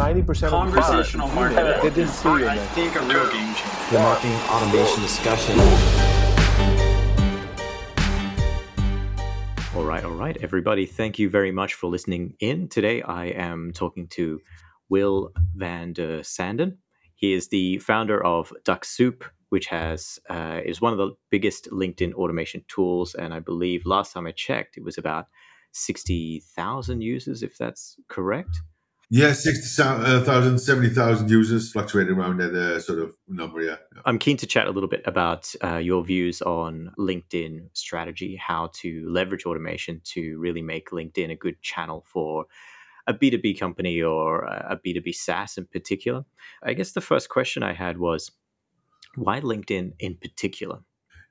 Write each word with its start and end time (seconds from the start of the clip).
90% 0.00 0.44
of 0.44 0.50
Conversational 0.50 1.28
the 1.28 1.34
marketing. 1.34 1.64
They 1.82 1.90
didn't 1.90 2.08
see 2.08 2.28
you, 2.30 2.48
I 2.48 2.56
think 2.56 2.96
a 2.96 3.00
real 3.00 3.30
game 3.30 3.54
changer. 3.54 3.92
the 3.92 3.98
marketing 3.98 4.32
automation 4.48 5.02
discussion. 5.02 5.60
All 9.76 9.84
right, 9.84 10.02
all 10.02 10.12
right, 10.12 10.38
everybody. 10.40 10.86
Thank 10.86 11.18
you 11.18 11.28
very 11.28 11.52
much 11.52 11.74
for 11.74 11.88
listening 11.88 12.34
in. 12.40 12.68
Today 12.68 13.02
I 13.02 13.26
am 13.26 13.72
talking 13.74 14.08
to 14.08 14.40
Will 14.88 15.32
van 15.54 15.92
der 15.92 16.22
Sanden. 16.22 16.78
He 17.14 17.34
is 17.34 17.48
the 17.48 17.76
founder 17.80 18.24
of 18.24 18.54
Dux-Soup, 18.64 19.22
which 19.50 19.66
has 19.66 20.18
uh, 20.30 20.60
is 20.64 20.80
one 20.80 20.92
of 20.94 20.98
the 20.98 21.10
biggest 21.30 21.68
LinkedIn 21.70 22.14
automation 22.14 22.64
tools, 22.68 23.14
and 23.14 23.34
I 23.34 23.40
believe 23.40 23.84
last 23.84 24.14
time 24.14 24.26
I 24.26 24.30
checked, 24.30 24.78
it 24.78 24.82
was 24.82 24.96
about 24.96 25.26
sixty 25.72 26.40
thousand 26.56 27.02
users, 27.02 27.42
if 27.42 27.58
that's 27.58 27.96
correct. 28.08 28.62
Yeah, 29.12 29.32
60,000, 29.32 30.58
70,000 30.58 31.28
users 31.28 31.72
fluctuating 31.72 32.14
around 32.14 32.38
that 32.38 32.54
uh, 32.54 32.78
sort 32.78 33.00
of 33.00 33.16
number. 33.26 33.60
Yeah. 33.60 33.76
yeah. 33.94 34.02
I'm 34.04 34.18
keen 34.20 34.36
to 34.36 34.46
chat 34.46 34.68
a 34.68 34.70
little 34.70 34.88
bit 34.88 35.02
about 35.04 35.52
uh, 35.64 35.78
your 35.78 36.04
views 36.04 36.40
on 36.42 36.92
LinkedIn 36.96 37.70
strategy, 37.72 38.36
how 38.36 38.70
to 38.74 39.04
leverage 39.10 39.46
automation 39.46 40.00
to 40.04 40.38
really 40.38 40.62
make 40.62 40.90
LinkedIn 40.90 41.32
a 41.32 41.34
good 41.34 41.60
channel 41.60 42.04
for 42.06 42.46
a 43.08 43.12
B2B 43.12 43.58
company 43.58 44.00
or 44.00 44.44
a 44.44 44.78
B2B 44.86 45.12
SaaS 45.12 45.58
in 45.58 45.66
particular. 45.66 46.24
I 46.62 46.74
guess 46.74 46.92
the 46.92 47.00
first 47.00 47.28
question 47.28 47.64
I 47.64 47.72
had 47.72 47.98
was 47.98 48.30
why 49.16 49.40
LinkedIn 49.40 49.94
in 49.98 50.16
particular? 50.16 50.78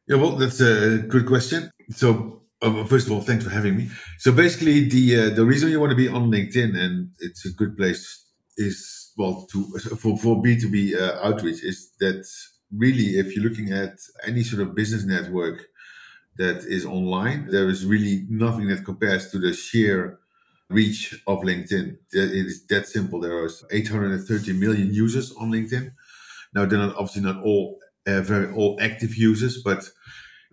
Yeah, 0.06 0.18
well, 0.18 0.32
that's 0.32 0.60
a 0.60 0.98
good 0.98 1.26
question. 1.26 1.72
So, 1.92 2.39
uh, 2.62 2.84
first 2.86 3.08
of 3.08 3.14
all, 3.14 3.22
thanks 3.22 3.44
for 3.44 3.50
having 3.52 3.78
me. 3.78 3.90
So, 4.18 4.32
basically, 4.32 4.90
the 4.90 5.16
uh, 5.16 5.30
the 5.36 5.46
reason 5.46 5.70
you 5.70 5.80
want 5.80 5.92
to 5.92 5.96
be 5.96 6.08
on 6.08 6.30
LinkedIn 6.32 6.78
and 6.78 7.12
it's 7.20 7.46
a 7.46 7.52
good 7.52 7.78
place 7.78 8.26
is 8.58 9.12
well 9.18 9.48
to 9.52 9.64
for 9.98 10.18
for 10.18 10.42
B 10.42 10.60
two 10.60 10.70
B 10.70 10.96
uh, 10.96 11.26
outreach 11.26 11.64
is 11.64 11.92
that 12.00 12.26
really 12.76 13.18
if 13.18 13.36
you're 13.36 13.44
looking 13.44 13.72
at 13.72 13.98
any 14.26 14.44
sort 14.44 14.62
of 14.62 14.76
business 14.76 15.06
network 15.06 15.68
that 16.38 16.58
is 16.66 16.86
online, 16.86 17.48
there 17.50 17.70
is 17.70 17.86
really 17.86 18.26
nothing 18.30 18.68
that 18.68 18.86
compares 18.86 19.32
to 19.32 19.40
the 19.40 19.54
sheer 19.54 20.20
reach 20.70 21.22
of 21.28 21.40
LinkedIn. 21.40 21.98
It 22.12 22.32
is 22.32 22.66
that 22.68 22.88
simple. 22.88 23.20
There 23.20 23.38
are 23.38 23.50
830 23.72 24.54
million 24.54 24.94
users 24.94 25.34
on 25.34 25.52
LinkedIn. 25.52 25.92
Now, 26.54 26.66
they're 26.66 26.80
not, 26.80 26.96
obviously 26.96 27.24
not 27.24 27.44
all 27.44 27.80
uh, 28.08 28.22
very 28.22 28.54
all 28.54 28.78
active 28.82 29.16
users, 29.16 29.62
but 29.64 29.90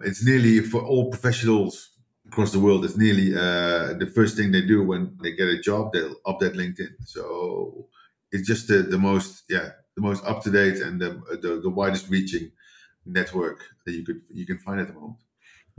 it's 0.01 0.25
nearly 0.25 0.61
for 0.61 0.83
all 0.83 1.11
professionals 1.11 1.96
across 2.37 2.53
the 2.53 2.61
world. 2.61 2.85
It's 2.85 2.99
nearly 2.99 3.35
uh, 3.35 3.95
the 3.95 4.11
first 4.15 4.37
thing 4.37 4.53
they 4.53 4.61
do 4.61 4.85
when 4.85 5.17
they 5.23 5.33
get 5.33 5.49
a 5.49 5.59
job. 5.59 5.95
They'll 5.95 6.17
update 6.27 6.55
LinkedIn. 6.55 6.93
So 7.07 7.89
it's 8.31 8.47
just 8.47 8.69
the, 8.69 8.83
the 8.83 8.99
most 8.99 9.45
yeah 9.49 9.71
the 9.95 10.03
most 10.03 10.23
up 10.27 10.43
to 10.43 10.51
date 10.51 10.83
and 10.83 11.01
the, 11.01 11.11
the 11.41 11.61
the 11.63 11.71
widest 11.71 12.11
reaching 12.11 12.53
network 13.07 13.65
that 13.87 13.93
you 13.93 14.05
could 14.05 14.21
you 14.31 14.45
can 14.45 14.59
find 14.59 14.81
at 14.81 14.89
the 14.89 14.93
moment. 14.93 15.17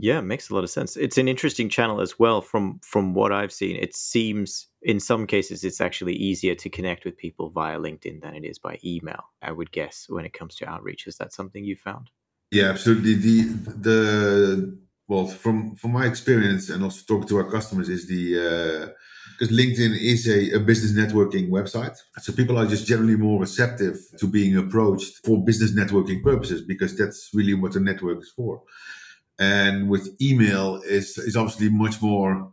Yeah, 0.00 0.20
makes 0.20 0.50
a 0.50 0.54
lot 0.54 0.64
of 0.64 0.70
sense. 0.70 0.96
It's 0.96 1.18
an 1.18 1.28
interesting 1.28 1.68
channel 1.68 2.00
as 2.00 2.18
well. 2.18 2.40
From 2.40 2.80
from 2.82 3.14
what 3.14 3.30
I've 3.30 3.52
seen, 3.52 3.76
it 3.76 3.94
seems 3.94 4.66
in 4.82 4.98
some 4.98 5.28
cases 5.28 5.62
it's 5.62 5.80
actually 5.80 6.14
easier 6.14 6.56
to 6.56 6.68
connect 6.68 7.04
with 7.04 7.16
people 7.16 7.50
via 7.50 7.78
LinkedIn 7.78 8.20
than 8.20 8.34
it 8.34 8.44
is 8.44 8.58
by 8.58 8.80
email. 8.84 9.22
I 9.42 9.52
would 9.52 9.70
guess 9.70 10.06
when 10.08 10.24
it 10.24 10.32
comes 10.32 10.56
to 10.56 10.68
outreach. 10.68 11.06
Is 11.06 11.18
that 11.18 11.32
something 11.32 11.64
you 11.64 11.76
found? 11.76 12.10
Yeah, 12.50 12.70
absolutely. 12.70 13.14
The 13.14 13.42
the 13.88 14.87
well 15.08 15.26
from 15.26 15.74
from 15.74 15.92
my 15.92 16.06
experience 16.06 16.68
and 16.68 16.84
also 16.84 17.02
talking 17.06 17.28
to 17.28 17.38
our 17.38 17.50
customers 17.50 17.88
is 17.88 18.06
the 18.06 18.38
uh, 18.38 18.88
because 19.38 19.56
LinkedIn 19.56 19.96
is 20.00 20.26
a, 20.26 20.56
a 20.56 20.60
business 20.60 20.92
networking 20.92 21.48
website, 21.48 21.96
so 22.20 22.32
people 22.32 22.58
are 22.58 22.66
just 22.66 22.86
generally 22.86 23.16
more 23.16 23.40
receptive 23.40 23.96
to 24.18 24.26
being 24.26 24.56
approached 24.56 25.24
for 25.24 25.44
business 25.44 25.72
networking 25.72 26.22
purposes 26.22 26.62
because 26.62 26.96
that's 26.96 27.30
really 27.32 27.54
what 27.54 27.72
the 27.72 27.80
network 27.80 28.20
is 28.20 28.32
for. 28.34 28.62
And 29.38 29.88
with 29.88 30.16
email 30.20 30.82
is 30.84 31.16
is 31.18 31.36
obviously 31.36 31.68
much 31.68 32.02
more 32.02 32.52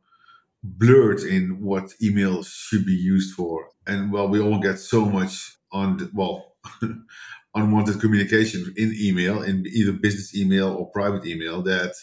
blurred 0.64 1.22
in 1.22 1.62
what 1.62 1.94
email 2.02 2.44
should 2.44 2.86
be 2.86 2.94
used 2.94 3.34
for. 3.36 3.68
And 3.88 4.12
well, 4.12 4.28
we 4.28 4.40
all 4.40 4.60
get 4.60 4.80
so 4.80 5.06
much 5.06 5.58
on 5.72 5.98
the, 5.98 6.12
well 6.14 6.56
unwanted 7.56 8.00
communication 8.00 8.74
in 8.78 8.94
email, 9.00 9.42
in 9.42 9.66
either 9.68 9.94
business 9.94 10.36
email 10.36 10.70
or 10.70 10.92
private 10.92 11.26
email, 11.26 11.62
that 11.64 11.94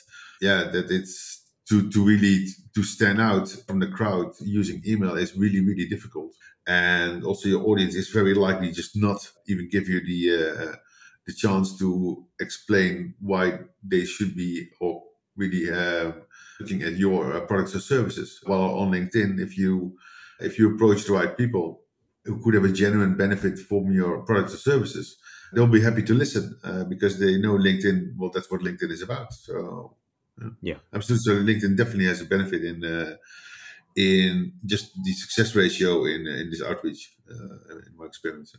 yeah, 0.43 0.65
that 0.65 0.91
it's 0.91 1.43
to 1.69 1.89
to 1.91 2.05
really 2.05 2.47
to 2.75 2.83
stand 2.83 3.21
out 3.21 3.49
from 3.67 3.79
the 3.79 3.87
crowd 3.87 4.33
using 4.41 4.83
email 4.87 5.15
is 5.17 5.37
really 5.37 5.61
really 5.61 5.87
difficult. 5.89 6.33
And 6.67 7.25
also, 7.25 7.49
your 7.49 7.65
audience 7.69 7.95
is 7.95 8.09
very 8.09 8.35
likely 8.35 8.73
just 8.73 8.97
not 8.97 9.21
even 9.47 9.69
give 9.71 9.89
you 9.89 10.01
the 10.01 10.21
uh, 10.41 10.77
the 11.27 11.33
chance 11.33 11.79
to 11.79 12.27
explain 12.41 13.15
why 13.21 13.61
they 13.83 14.05
should 14.05 14.35
be 14.35 14.69
or 14.81 15.03
really 15.37 15.71
uh, 15.71 16.13
looking 16.61 16.83
at 16.83 16.95
your 16.95 17.37
uh, 17.37 17.41
products 17.47 17.75
or 17.75 17.81
services. 17.81 18.41
While 18.45 18.79
on 18.81 18.91
LinkedIn, 18.91 19.41
if 19.41 19.57
you 19.57 19.97
if 20.41 20.59
you 20.59 20.75
approach 20.75 21.05
the 21.05 21.13
right 21.13 21.37
people 21.37 21.83
who 22.25 22.43
could 22.43 22.55
have 22.55 22.65
a 22.65 22.73
genuine 22.73 23.17
benefit 23.17 23.59
from 23.59 23.93
your 23.93 24.23
products 24.23 24.55
or 24.55 24.59
services, 24.59 25.17
they'll 25.53 25.67
be 25.67 25.83
happy 25.83 26.03
to 26.03 26.15
listen 26.15 26.59
uh, 26.65 26.85
because 26.85 27.19
they 27.19 27.39
know 27.39 27.55
LinkedIn. 27.55 28.17
Well, 28.17 28.31
that's 28.35 28.51
what 28.51 28.61
LinkedIn 28.63 28.91
is 28.91 29.03
about. 29.03 29.33
So 29.33 29.97
yeah, 30.61 30.77
absolutely. 30.93 31.25
So 31.25 31.33
LinkedIn 31.43 31.77
definitely 31.77 32.07
has 32.07 32.21
a 32.21 32.25
benefit 32.25 32.65
in 32.65 32.85
uh, 32.85 33.17
in 33.97 34.53
just 34.65 34.93
the 35.03 35.13
success 35.13 35.55
ratio 35.55 36.05
in 36.05 36.27
in 36.27 36.51
this 36.51 36.63
outreach. 36.63 37.15
Uh, 37.31 37.75
in 37.87 37.97
my 37.97 38.07
experience. 38.07 38.55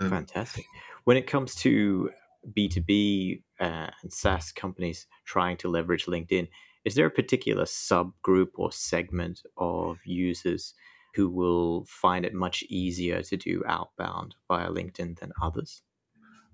Um, 0.00 0.10
Fantastic. 0.10 0.64
When 1.04 1.16
it 1.16 1.26
comes 1.26 1.54
to 1.56 2.10
B2B 2.56 3.42
uh, 3.60 3.90
and 4.02 4.12
SaaS 4.12 4.52
companies 4.52 5.06
trying 5.24 5.56
to 5.58 5.68
leverage 5.68 6.06
LinkedIn, 6.06 6.48
is 6.84 6.94
there 6.94 7.06
a 7.06 7.10
particular 7.10 7.64
subgroup 7.64 8.50
or 8.56 8.70
segment 8.72 9.42
of 9.56 9.98
users 10.04 10.74
who 11.14 11.28
will 11.30 11.84
find 11.86 12.24
it 12.24 12.34
much 12.34 12.62
easier 12.68 13.22
to 13.22 13.36
do 13.36 13.62
outbound 13.66 14.34
via 14.48 14.68
LinkedIn 14.68 15.18
than 15.18 15.32
others? 15.40 15.82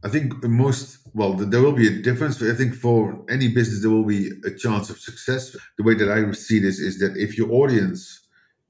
I 0.02 0.08
think 0.08 0.42
most 0.44 0.98
well, 1.12 1.34
there 1.34 1.60
will 1.60 1.72
be 1.72 1.88
a 1.88 2.02
difference. 2.02 2.40
I 2.42 2.54
think 2.54 2.74
for 2.74 3.24
any 3.28 3.48
business, 3.48 3.82
there 3.82 3.90
will 3.90 4.04
be 4.04 4.30
a 4.44 4.50
chance 4.50 4.88
of 4.90 4.98
success. 4.98 5.56
The 5.76 5.82
way 5.82 5.94
that 5.94 6.08
I 6.08 6.30
see 6.32 6.58
this 6.58 6.78
is 6.78 6.98
that 7.00 7.16
if 7.16 7.36
your 7.36 7.50
audience 7.52 8.26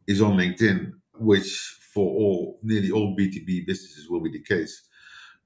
is 0.07 0.21
on 0.23 0.37
LinkedIn, 0.37 0.93
which 1.15 1.77
for 1.93 2.07
all 2.07 2.59
nearly 2.63 2.91
all 2.91 3.15
B 3.15 3.31
two 3.31 3.45
B 3.45 3.63
businesses 3.67 4.09
will 4.09 4.21
be 4.21 4.31
the 4.31 4.43
case, 4.43 4.89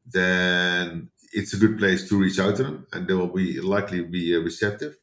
then 0.06 1.10
it's 1.32 1.52
a 1.52 1.58
good 1.58 1.78
place 1.78 2.08
to 2.08 2.18
reach 2.18 2.38
out 2.38 2.56
to 2.56 2.62
them, 2.62 2.86
and 2.92 3.06
they 3.06 3.14
will 3.14 3.32
be 3.32 3.60
likely 3.60 4.02
be 4.02 4.34
uh, 4.36 4.40
receptive. 4.40 4.96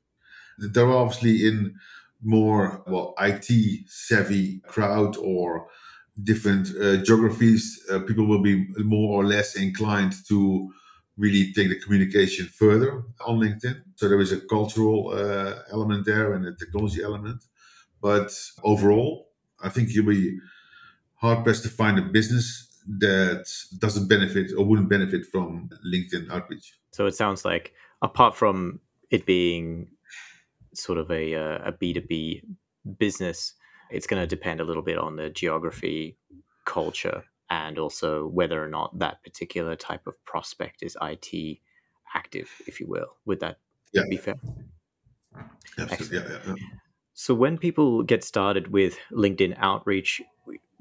They're 0.57 0.87
obviously 0.87 1.47
in 1.47 1.75
more 2.23 2.83
well 2.87 3.13
IT 3.19 3.47
savvy 3.87 4.59
crowd 4.67 5.17
or 5.17 5.67
different 6.23 6.69
uh, 6.81 6.97
geographies, 6.97 7.81
uh, 7.91 7.99
people 7.99 8.25
will 8.25 8.41
be 8.41 8.67
more 8.77 9.19
or 9.19 9.25
less 9.25 9.55
inclined 9.55 10.13
to 10.27 10.71
really 11.17 11.53
take 11.53 11.69
the 11.69 11.79
communication 11.79 12.47
further 12.47 13.03
on 13.25 13.39
LinkedIn. 13.39 13.81
So 13.95 14.09
there 14.09 14.19
is 14.19 14.31
a 14.31 14.39
cultural 14.39 15.11
uh, 15.13 15.61
element 15.71 16.05
there 16.05 16.33
and 16.33 16.45
a 16.45 16.55
technology 16.55 17.03
element. 17.03 17.43
But 18.01 18.31
overall, 18.63 19.29
I 19.63 19.69
think 19.69 19.89
you'll 19.93 20.07
be 20.07 20.39
hard 21.15 21.43
pressed 21.43 21.63
to 21.63 21.69
find 21.69 21.99
a 21.99 22.01
business 22.01 22.67
that 22.99 23.45
doesn't 23.77 24.07
benefit 24.07 24.51
or 24.57 24.65
wouldn't 24.65 24.89
benefit 24.89 25.25
from 25.31 25.69
LinkedIn 25.85 26.31
outreach. 26.31 26.73
So 26.91 27.05
it 27.05 27.15
sounds 27.15 27.45
like, 27.45 27.73
apart 28.01 28.35
from 28.35 28.79
it 29.11 29.25
being 29.25 29.87
sort 30.73 30.97
of 30.97 31.11
a, 31.11 31.33
a 31.33 31.71
B2B 31.71 32.41
business, 32.97 33.53
it's 33.91 34.07
going 34.07 34.21
to 34.21 34.27
depend 34.27 34.59
a 34.59 34.63
little 34.63 34.83
bit 34.83 34.97
on 34.97 35.15
the 35.15 35.29
geography, 35.29 36.17
culture, 36.65 37.25
and 37.49 37.77
also 37.77 38.27
whether 38.27 38.63
or 38.63 38.69
not 38.69 38.97
that 38.99 39.23
particular 39.23 39.75
type 39.75 40.07
of 40.07 40.23
prospect 40.25 40.81
is 40.81 40.97
IT 41.01 41.59
active, 42.15 42.49
if 42.67 42.79
you 42.79 42.87
will. 42.87 43.17
Would 43.25 43.41
that 43.41 43.59
Yeah. 43.93 44.03
be 44.09 44.17
fair? 44.17 44.35
Absolutely. 45.77 46.17
Yeah, 46.17 46.39
yeah. 46.47 46.55
So 47.13 47.33
when 47.33 47.57
people 47.57 48.03
get 48.03 48.23
started 48.23 48.71
with 48.71 48.97
LinkedIn 49.11 49.55
outreach, 49.57 50.21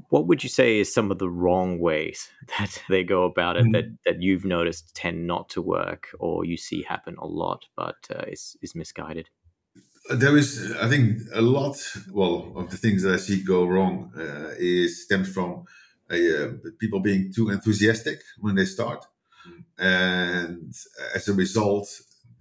what 0.08 0.26
would 0.26 0.42
you 0.42 0.48
say 0.48 0.78
is 0.78 0.92
some 0.92 1.10
of 1.10 1.18
the 1.18 1.28
wrong 1.28 1.78
ways 1.80 2.30
that 2.58 2.82
they 2.88 3.04
go 3.04 3.24
about 3.24 3.56
it 3.56 3.66
that, 3.72 3.84
that 4.04 4.22
you've 4.22 4.44
noticed 4.44 4.94
tend 4.94 5.26
not 5.26 5.48
to 5.50 5.62
work 5.62 6.08
or 6.18 6.44
you 6.44 6.56
see 6.56 6.82
happen 6.82 7.16
a 7.18 7.26
lot 7.26 7.66
but 7.76 7.96
uh, 8.14 8.24
is, 8.28 8.56
is 8.62 8.74
misguided? 8.74 9.28
There 10.10 10.36
is, 10.36 10.72
I 10.80 10.88
think, 10.88 11.20
a 11.32 11.40
lot. 11.40 11.76
Well, 12.10 12.52
of 12.56 12.70
the 12.70 12.76
things 12.76 13.02
that 13.02 13.14
I 13.14 13.16
see 13.18 13.42
go 13.42 13.64
wrong 13.64 14.12
uh, 14.16 14.54
is 14.58 15.04
stems 15.04 15.32
from 15.32 15.64
uh, 16.10 16.48
people 16.80 17.00
being 17.00 17.32
too 17.32 17.50
enthusiastic 17.50 18.20
when 18.40 18.56
they 18.56 18.64
start, 18.64 19.06
and 19.78 20.74
as 21.14 21.28
a 21.28 21.34
result, 21.34 21.88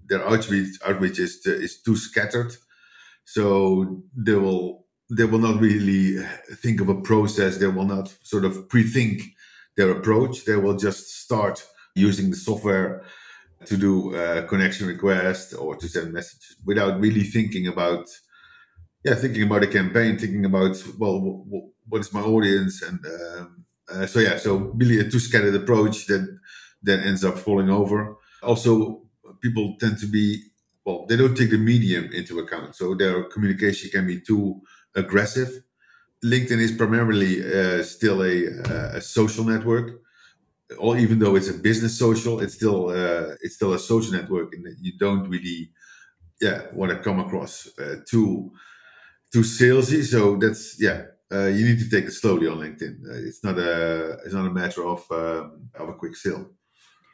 their 0.07 0.27
outreach 0.27 0.79
outreach 0.85 1.19
is 1.19 1.45
is 1.45 1.81
too 1.81 1.95
scattered. 1.95 2.55
So 3.25 4.01
they 4.15 4.33
will 4.33 4.85
they 5.11 5.25
will 5.25 5.39
not 5.39 5.61
really 5.61 6.23
think 6.63 6.81
of 6.81 6.89
a 6.89 7.01
process. 7.01 7.57
They 7.57 7.67
will 7.67 7.85
not 7.85 8.15
sort 8.23 8.45
of 8.45 8.67
pre-think 8.69 9.21
their 9.77 9.91
approach. 9.91 10.45
They 10.45 10.55
will 10.55 10.77
just 10.77 11.21
start 11.23 11.63
using 11.95 12.31
the 12.31 12.35
software 12.37 13.03
to 13.65 13.77
do 13.77 14.15
a 14.15 14.43
connection 14.43 14.87
requests 14.87 15.53
or 15.53 15.75
to 15.75 15.87
send 15.87 16.13
messages 16.13 16.55
without 16.65 16.99
really 16.99 17.23
thinking 17.23 17.67
about 17.67 18.07
yeah 19.03 19.15
thinking 19.15 19.43
about 19.43 19.63
a 19.63 19.67
campaign 19.67 20.17
thinking 20.17 20.45
about 20.45 20.81
well 20.97 21.45
what 21.87 22.01
is 22.01 22.13
my 22.13 22.21
audience 22.21 22.81
and 22.81 22.99
um, 23.05 23.65
uh, 23.91 24.05
so 24.05 24.19
yeah 24.19 24.37
so 24.37 24.55
really 24.75 24.99
a 24.99 25.09
too 25.09 25.19
scattered 25.19 25.55
approach 25.55 26.05
that 26.07 26.39
then 26.81 26.99
ends 27.01 27.23
up 27.23 27.37
falling 27.37 27.69
over. 27.69 28.17
Also 28.41 29.03
people 29.41 29.75
tend 29.79 29.97
to 29.99 30.07
be 30.07 30.41
well 30.85 31.05
they 31.07 31.17
don't 31.17 31.35
take 31.35 31.49
the 31.49 31.57
medium 31.57 32.09
into 32.13 32.39
account 32.39 32.75
so 32.75 32.95
their 32.95 33.23
communication 33.25 33.89
can 33.89 34.07
be 34.07 34.19
too 34.19 34.61
aggressive. 34.95 35.61
Linkedin 36.23 36.59
is 36.59 36.73
primarily 36.73 37.41
uh, 37.41 37.81
still 37.81 38.21
a, 38.23 38.47
a 38.97 39.01
social 39.01 39.45
network 39.45 40.01
or 40.77 40.97
even 40.97 41.19
though 41.19 41.35
it's 41.35 41.49
a 41.49 41.53
business 41.53 41.97
social, 41.97 42.39
it's 42.39 42.55
still 42.55 42.89
uh, 42.89 43.35
it's 43.41 43.55
still 43.55 43.73
a 43.73 43.79
social 43.79 44.13
network, 44.13 44.53
and 44.53 44.65
you 44.81 44.93
don't 44.97 45.27
really 45.29 45.71
yeah 46.41 46.63
want 46.73 46.91
to 46.91 46.99
come 46.99 47.19
across 47.19 47.67
uh, 47.79 47.97
too 48.07 48.51
too 49.31 49.41
salesy. 49.41 50.03
So 50.03 50.37
that's 50.37 50.81
yeah. 50.81 51.03
Uh, 51.31 51.45
you 51.45 51.63
need 51.63 51.77
to 51.77 51.89
take 51.89 52.05
it 52.05 52.11
slowly 52.11 52.47
on 52.47 52.57
LinkedIn. 52.57 53.05
Uh, 53.07 53.27
it's 53.27 53.43
not 53.43 53.57
a 53.59 54.17
it's 54.25 54.33
not 54.33 54.47
a 54.47 54.51
matter 54.51 54.85
of 54.85 55.05
um, 55.11 55.69
of 55.75 55.89
a 55.89 55.93
quick 55.93 56.15
sale. 56.15 56.49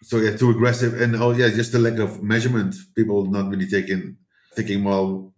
So 0.04 0.18
yeah, 0.18 0.38
too 0.38 0.52
aggressive, 0.52 1.02
and 1.02 1.16
oh 1.16 1.32
yeah, 1.32 1.50
just 1.50 1.72
the 1.72 1.80
lack 1.80 2.00
of 2.00 2.24
measurement. 2.24 2.76
People 2.96 3.26
not 3.26 3.50
really 3.50 3.68
taking 3.68 4.18
thinking 4.54 4.84
well. 4.84 5.34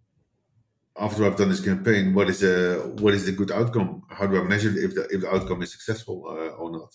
After 1.00 1.24
I've 1.24 1.36
done 1.36 1.48
this 1.50 1.64
campaign, 1.64 2.12
what 2.12 2.28
is 2.28 2.42
a 2.42 2.80
what 3.00 3.14
is 3.14 3.24
the 3.26 3.32
good 3.32 3.52
outcome? 3.52 4.02
How 4.10 4.26
do 4.26 4.40
I 4.40 4.44
measure 4.44 4.70
if 4.76 4.94
the 4.94 5.06
if 5.10 5.20
the 5.22 5.32
outcome 5.32 5.62
is 5.62 5.72
successful 5.72 6.26
uh, 6.28 6.56
or 6.60 6.70
not? 6.72 6.92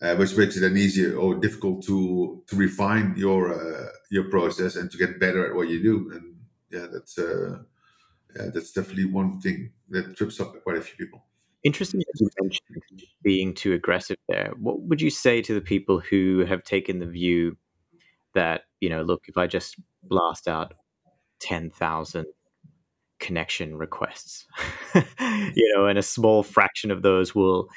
Uh, 0.00 0.14
which 0.14 0.36
makes 0.36 0.56
it 0.56 0.60
then 0.60 0.76
easier 0.76 1.16
or 1.16 1.34
difficult 1.34 1.82
to 1.84 2.42
to 2.46 2.56
refine 2.56 3.14
your 3.16 3.52
uh, 3.52 3.88
your 4.10 4.24
process 4.30 4.76
and 4.76 4.90
to 4.90 4.98
get 4.98 5.18
better 5.18 5.46
at 5.46 5.54
what 5.54 5.68
you 5.68 5.82
do. 5.82 6.10
And 6.12 6.36
yeah, 6.70 6.86
that's 6.92 7.18
uh, 7.18 7.58
yeah, 8.36 8.50
that's 8.54 8.72
definitely 8.72 9.06
one 9.06 9.40
thing 9.40 9.72
that 9.90 10.16
trips 10.16 10.40
up 10.40 10.62
quite 10.62 10.76
a 10.76 10.82
few 10.82 11.04
people. 11.04 11.24
Interesting 11.64 12.00
that 12.00 12.20
you 12.20 12.28
mentioned 12.40 13.02
being 13.22 13.52
too 13.54 13.72
aggressive 13.72 14.16
there. 14.28 14.52
What 14.56 14.80
would 14.82 15.00
you 15.00 15.10
say 15.10 15.42
to 15.42 15.54
the 15.54 15.60
people 15.60 15.98
who 15.98 16.44
have 16.48 16.62
taken 16.62 17.00
the 17.00 17.06
view 17.06 17.56
that 18.34 18.62
you 18.80 18.88
know, 18.88 19.02
look, 19.02 19.24
if 19.26 19.36
I 19.36 19.48
just 19.48 19.76
blast 20.04 20.46
out 20.46 20.74
ten 21.40 21.70
thousand 21.70 22.26
connection 23.18 23.76
requests, 23.76 24.46
you 24.94 25.72
know, 25.74 25.86
and 25.86 25.98
a 25.98 26.02
small 26.02 26.44
fraction 26.44 26.92
of 26.92 27.02
those 27.02 27.34
will 27.34 27.68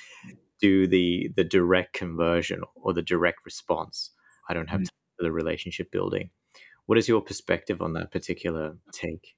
do 0.61 0.87
the 0.87 1.31
the 1.35 1.43
direct 1.43 1.93
conversion 1.93 2.61
or 2.75 2.93
the 2.93 3.01
direct 3.01 3.39
response. 3.45 4.11
I 4.47 4.53
don't 4.53 4.69
have 4.69 4.81
mm. 4.81 4.85
time 4.85 5.03
for 5.17 5.23
the 5.23 5.31
relationship 5.31 5.91
building. 5.91 6.29
What 6.85 6.97
is 6.97 7.07
your 7.07 7.21
perspective 7.21 7.81
on 7.81 7.93
that 7.93 8.11
particular 8.11 8.77
take? 8.91 9.35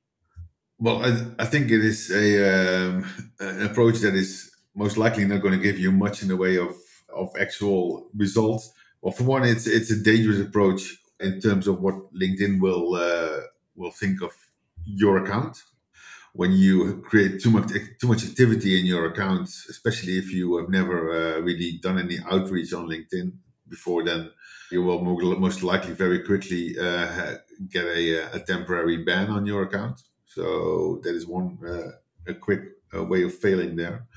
Well, 0.80 1.04
I, 1.06 1.44
I 1.44 1.46
think 1.46 1.72
it 1.72 1.84
is 1.84 2.12
a 2.12 2.26
um, 2.54 3.06
an 3.40 3.66
approach 3.66 4.00
that 4.00 4.16
is 4.16 4.52
most 4.76 4.98
likely 4.98 5.26
not 5.26 5.42
going 5.42 5.54
to 5.54 5.64
give 5.64 5.80
you 5.80 5.92
much 5.92 6.22
in 6.22 6.28
the 6.28 6.38
way 6.38 6.58
of 6.58 6.76
of 7.16 7.32
actual 7.40 8.10
results. 8.16 8.72
Well, 9.02 9.14
for 9.14 9.24
one, 9.24 9.44
it's 9.44 9.68
it's 9.68 9.92
a 9.92 10.02
dangerous 10.02 10.40
approach 10.40 10.98
in 11.20 11.40
terms 11.40 11.68
of 11.68 11.80
what 11.82 11.96
LinkedIn 12.14 12.60
will 12.60 12.96
uh, 12.96 13.42
will 13.76 13.92
think 13.92 14.22
of 14.22 14.34
your 14.86 15.24
account 15.24 15.64
when 16.34 16.52
you 16.52 17.02
create 17.02 17.42
too 17.42 17.52
much 17.52 17.72
too 18.00 18.08
much 18.08 18.24
activity 18.26 18.80
in 18.80 18.86
your 18.86 19.06
account, 19.06 19.48
especially 19.70 20.18
if 20.18 20.32
you 20.32 20.58
have 20.58 20.70
never 20.70 20.98
uh, 21.12 21.40
really 21.40 21.80
done 21.82 22.00
any 22.00 22.18
outreach 22.30 22.74
on 22.74 22.88
LinkedIn 22.88 23.32
before, 23.70 24.04
then 24.04 24.32
you 24.72 24.82
will 24.84 25.00
most 25.48 25.62
likely 25.64 25.94
very 25.94 26.20
quickly 26.24 26.76
uh, 26.80 27.36
get 27.70 27.86
a, 27.86 28.36
a, 28.38 28.40
temporary 28.40 28.98
ban 28.98 29.30
on 29.30 29.46
your 29.46 29.62
account. 29.64 30.02
So 30.26 31.00
that 31.04 31.14
is 31.16 31.28
one 31.28 31.60
uh, 31.66 31.92
a 32.32 32.34
quick 32.34 32.62
uh, 32.96 33.04
way 33.04 33.24
of 33.24 33.34
failing 33.36 33.76
there. 33.76 34.08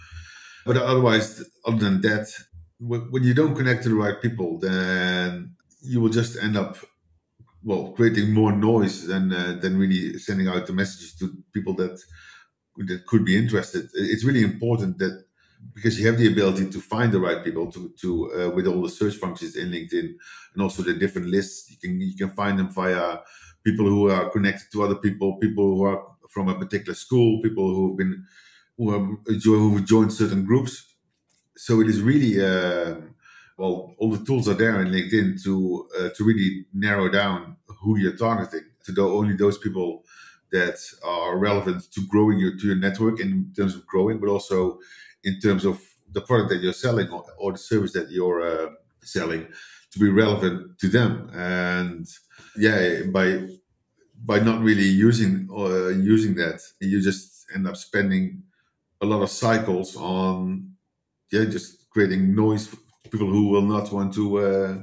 But 0.64 0.78
otherwise, 0.78 1.44
other 1.66 1.78
than 1.78 2.00
that, 2.00 2.26
when 2.80 3.22
you 3.22 3.34
don't 3.34 3.54
connect 3.54 3.82
to 3.84 3.90
the 3.90 3.94
right 3.94 4.20
people, 4.20 4.58
then 4.58 5.54
you 5.82 6.00
will 6.00 6.08
just 6.08 6.42
end 6.42 6.56
up 6.56 6.78
well 7.66 7.92
creating 7.96 8.32
more 8.32 8.52
noise 8.52 9.06
than 9.06 9.32
uh, 9.32 9.58
than 9.60 9.76
really 9.76 10.18
sending 10.18 10.48
out 10.48 10.66
the 10.66 10.72
messages 10.72 11.14
to 11.16 11.24
people 11.52 11.74
that 11.74 12.00
that 12.88 13.06
could 13.06 13.24
be 13.24 13.36
interested. 13.36 13.90
It's 13.94 14.24
really 14.24 14.44
important 14.44 14.98
that 14.98 15.24
because 15.74 15.98
you 15.98 16.06
have 16.06 16.18
the 16.18 16.28
ability 16.28 16.70
to 16.70 16.80
find 16.80 17.10
the 17.12 17.20
right 17.20 17.44
people 17.44 17.70
to 17.72 17.92
to 18.02 18.08
uh, 18.36 18.50
with 18.54 18.66
all 18.66 18.82
the 18.82 18.96
search 19.00 19.16
functions 19.16 19.56
in 19.56 19.70
LinkedIn 19.70 20.08
and 20.52 20.62
also 20.62 20.82
the 20.82 20.94
different 20.94 21.28
lists 21.28 21.70
you 21.70 21.78
can 21.82 22.00
you 22.00 22.16
can 22.16 22.30
find 22.30 22.58
them 22.58 22.70
via 22.70 23.18
people 23.64 23.86
who 23.86 24.08
are 24.10 24.30
connected 24.30 24.66
to 24.70 24.84
other 24.84 24.94
people, 25.06 25.38
people 25.38 25.66
who 25.74 25.82
are 25.84 26.00
from 26.30 26.48
a 26.48 26.58
particular 26.58 26.94
school, 26.94 27.42
people 27.42 27.66
who 27.74 27.88
have 27.88 27.98
been 27.98 28.24
who 28.78 28.86
have, 28.92 29.84
joined 29.92 30.12
certain 30.12 30.44
groups. 30.44 30.94
So 31.56 31.80
it 31.80 31.88
is 31.88 32.00
really. 32.00 32.32
Uh, 32.50 32.96
well, 33.56 33.94
all 33.99 34.11
the 34.11 34.25
tools 34.25 34.49
are 34.49 34.55
there 34.55 34.81
in 34.82 34.88
LinkedIn 34.88 35.43
to 35.44 35.88
uh, 35.99 36.08
to 36.11 36.25
really 36.25 36.67
narrow 36.73 37.08
down 37.08 37.56
who 37.81 37.99
you're 37.99 38.17
targeting 38.17 38.64
to 38.85 38.93
do 38.93 39.08
only 39.08 39.35
those 39.37 39.58
people 39.58 40.05
that 40.53 40.79
are 41.05 41.38
relevant 41.38 41.91
to 41.93 42.06
growing 42.06 42.38
your 42.38 42.56
to 42.56 42.67
your 42.67 42.76
network 42.76 43.20
in 43.20 43.53
terms 43.56 43.75
of 43.75 43.87
growing, 43.87 44.19
but 44.19 44.29
also 44.29 44.79
in 45.25 45.41
terms 45.41 45.64
of 45.64 45.81
the 46.12 46.20
product 46.20 46.50
that 46.50 46.61
you're 46.61 46.73
selling 46.73 47.08
or, 47.11 47.25
or 47.38 47.53
the 47.53 47.58
service 47.58 47.93
that 47.93 48.11
you're 48.11 48.43
uh, 48.43 48.70
selling 49.03 49.47
to 49.91 49.99
be 49.99 50.09
relevant 50.09 50.79
to 50.79 50.88
them. 50.88 51.31
And 51.35 52.06
yeah, 52.56 53.02
by 53.12 53.49
by 54.25 54.38
not 54.38 54.62
really 54.62 54.85
using 54.85 55.49
uh, 55.50 55.88
using 55.88 56.35
that, 56.37 56.61
you 56.81 57.00
just 57.00 57.47
end 57.55 57.67
up 57.67 57.76
spending 57.76 58.43
a 59.00 59.06
lot 59.06 59.23
of 59.23 59.31
cycles 59.31 59.97
on 59.97 60.73
yeah, 61.32 61.44
just 61.44 61.91
creating 61.91 62.35
noise 62.35 62.75
people 63.11 63.29
who 63.29 63.49
will 63.49 63.62
not 63.62 63.93
want 63.93 64.14
to 64.14 64.38
uh, 64.38 64.79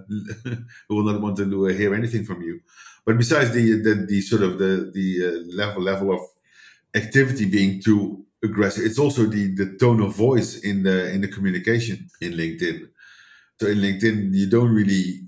who 0.87 0.95
will 0.95 1.11
not 1.11 1.21
want 1.21 1.37
to 1.37 1.67
uh, 1.67 1.73
hear 1.73 1.93
anything 1.93 2.23
from 2.23 2.41
you. 2.41 2.59
But 3.05 3.17
besides 3.17 3.51
the 3.51 3.81
the, 3.81 4.05
the 4.07 4.21
sort 4.21 4.43
of 4.43 4.57
the 4.57 4.91
the 4.93 5.07
uh, 5.27 5.55
level 5.55 5.81
level 5.83 6.13
of 6.13 6.21
activity 6.95 7.45
being 7.45 7.81
too 7.81 8.25
aggressive, 8.43 8.85
it's 8.85 8.99
also 8.99 9.25
the 9.25 9.53
the 9.55 9.77
tone 9.77 10.01
of 10.01 10.15
voice 10.15 10.59
in 10.59 10.83
the 10.83 11.11
in 11.11 11.21
the 11.21 11.27
communication 11.27 12.09
in 12.21 12.33
LinkedIn. 12.33 12.89
So 13.59 13.67
in 13.67 13.77
LinkedIn, 13.77 14.33
you 14.33 14.49
don't 14.49 14.73
really 14.73 15.21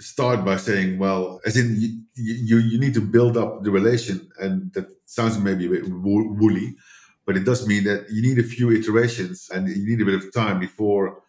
start 0.00 0.44
by 0.44 0.56
saying, 0.56 0.98
well, 0.98 1.40
as 1.44 1.56
in 1.56 1.76
you, 1.76 2.00
you, 2.14 2.58
you 2.58 2.78
need 2.78 2.94
to 2.94 3.00
build 3.00 3.36
up 3.36 3.62
the 3.62 3.70
relation, 3.70 4.28
and 4.40 4.72
that 4.74 4.86
sounds 5.04 5.38
maybe 5.38 5.66
a 5.66 5.70
bit 5.70 5.88
woolly, 5.88 6.74
but 7.24 7.36
it 7.36 7.44
does 7.44 7.66
mean 7.66 7.84
that 7.84 8.06
you 8.10 8.22
need 8.22 8.38
a 8.38 8.48
few 8.48 8.70
iterations 8.70 9.50
and 9.52 9.68
you 9.68 9.86
need 9.86 10.00
a 10.00 10.04
bit 10.04 10.14
of 10.14 10.32
time 10.32 10.60
before 10.60 11.22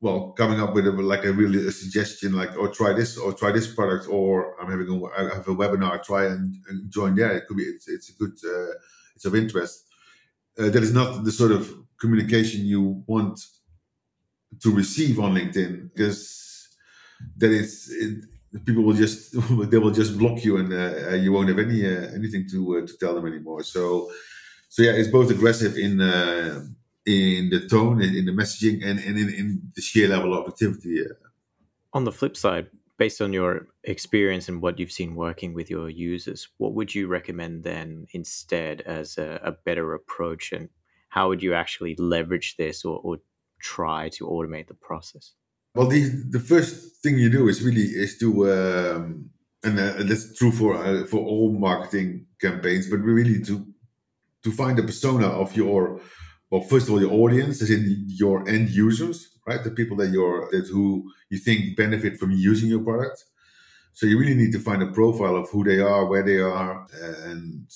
well, 0.00 0.32
coming 0.32 0.60
up 0.60 0.74
with 0.74 0.86
a, 0.86 0.92
like 0.92 1.24
a 1.24 1.32
really 1.32 1.66
a 1.66 1.72
suggestion, 1.72 2.32
like 2.32 2.56
or 2.56 2.68
oh, 2.68 2.72
try 2.72 2.92
this 2.92 3.18
or 3.18 3.34
try 3.34 3.52
this 3.52 3.72
product, 3.72 4.06
or 4.08 4.60
I'm 4.60 4.70
having 4.70 4.88
a 4.88 5.04
I 5.06 5.34
have 5.34 5.48
a 5.48 5.54
webinar, 5.54 6.02
try 6.02 6.26
and, 6.26 6.54
and 6.68 6.90
join 6.90 7.14
there. 7.14 7.32
It 7.32 7.46
could 7.46 7.58
be 7.58 7.64
it's, 7.64 7.88
it's 7.88 8.08
a 8.08 8.14
good 8.14 8.32
uh, 8.44 8.72
it's 9.14 9.26
of 9.26 9.34
interest. 9.34 9.84
Uh, 10.58 10.70
that 10.70 10.82
is 10.82 10.92
not 10.92 11.24
the 11.24 11.32
sort 11.32 11.52
of 11.52 11.70
communication 12.00 12.64
you 12.64 13.04
want 13.06 13.38
to 14.62 14.74
receive 14.74 15.20
on 15.20 15.34
LinkedIn 15.34 15.90
because 15.92 16.68
that 17.36 17.50
is 17.50 17.90
it, 17.90 18.64
people 18.64 18.82
will 18.82 18.94
just 18.94 19.32
they 19.70 19.78
will 19.78 19.90
just 19.90 20.18
block 20.18 20.42
you 20.44 20.56
and 20.56 20.72
uh, 20.72 21.14
you 21.14 21.30
won't 21.32 21.48
have 21.50 21.58
any 21.58 21.86
uh, 21.86 22.10
anything 22.14 22.48
to 22.50 22.78
uh, 22.78 22.86
to 22.86 22.96
tell 22.98 23.14
them 23.14 23.26
anymore. 23.26 23.62
So 23.62 24.10
so 24.70 24.82
yeah, 24.82 24.92
it's 24.92 25.10
both 25.10 25.30
aggressive 25.30 25.76
in 25.76 26.00
uh, 26.00 26.64
in 27.06 27.50
the 27.50 27.66
tone, 27.68 28.02
in, 28.02 28.14
in 28.14 28.24
the 28.26 28.32
messaging, 28.32 28.84
and, 28.84 28.98
and 29.00 29.18
in, 29.18 29.28
in, 29.30 29.62
the 29.74 29.82
sheer 29.82 30.08
level 30.08 30.34
of 30.34 30.46
activity. 30.46 31.02
On 31.92 32.04
the 32.04 32.12
flip 32.12 32.36
side, 32.36 32.68
based 32.98 33.20
on 33.20 33.32
your 33.32 33.66
experience 33.84 34.48
and 34.48 34.60
what 34.60 34.78
you've 34.78 34.92
seen 34.92 35.14
working 35.14 35.54
with 35.54 35.70
your 35.70 35.88
users, 35.88 36.48
what 36.58 36.74
would 36.74 36.94
you 36.94 37.08
recommend 37.08 37.64
then 37.64 38.06
instead 38.12 38.82
as 38.82 39.16
a, 39.16 39.40
a 39.42 39.52
better 39.52 39.94
approach? 39.94 40.52
And 40.52 40.68
how 41.08 41.28
would 41.28 41.42
you 41.42 41.54
actually 41.54 41.94
leverage 41.96 42.56
this 42.56 42.84
or, 42.84 43.00
or 43.02 43.18
try 43.60 44.08
to 44.10 44.26
automate 44.26 44.68
the 44.68 44.74
process? 44.74 45.32
Well, 45.74 45.86
the 45.86 46.08
the 46.30 46.40
first 46.40 47.02
thing 47.02 47.18
you 47.18 47.30
do 47.30 47.48
is 47.48 47.62
really 47.62 47.82
is 47.82 48.18
to 48.18 48.52
um, 48.52 49.30
and 49.62 49.78
uh, 49.78 50.02
that's 50.02 50.36
true 50.36 50.50
for 50.50 50.74
uh, 50.74 51.06
for 51.06 51.18
all 51.18 51.52
marketing 51.52 52.26
campaigns, 52.40 52.88
but 52.90 52.98
really 52.98 53.40
to 53.42 53.66
to 54.42 54.52
find 54.52 54.76
the 54.78 54.82
persona 54.82 55.28
of 55.28 55.54
your 55.56 56.00
well, 56.50 56.62
first 56.62 56.88
of 56.88 56.94
all, 56.94 57.00
your 57.00 57.12
audience, 57.12 57.62
is 57.62 57.70
in 57.70 58.04
your 58.08 58.48
end 58.48 58.70
users, 58.70 59.28
right? 59.46 59.62
The 59.62 59.70
people 59.70 59.96
that 59.98 60.10
you're 60.10 60.48
that 60.50 60.68
who 60.68 61.10
you 61.30 61.38
think 61.38 61.76
benefit 61.76 62.18
from 62.18 62.32
using 62.32 62.68
your 62.68 62.80
product. 62.82 63.24
So 63.92 64.06
you 64.06 64.18
really 64.18 64.34
need 64.34 64.52
to 64.52 64.58
find 64.60 64.82
a 64.82 64.90
profile 64.90 65.36
of 65.36 65.48
who 65.50 65.64
they 65.64 65.80
are, 65.80 66.06
where 66.06 66.22
they 66.22 66.38
are, 66.38 66.86
and 67.24 67.70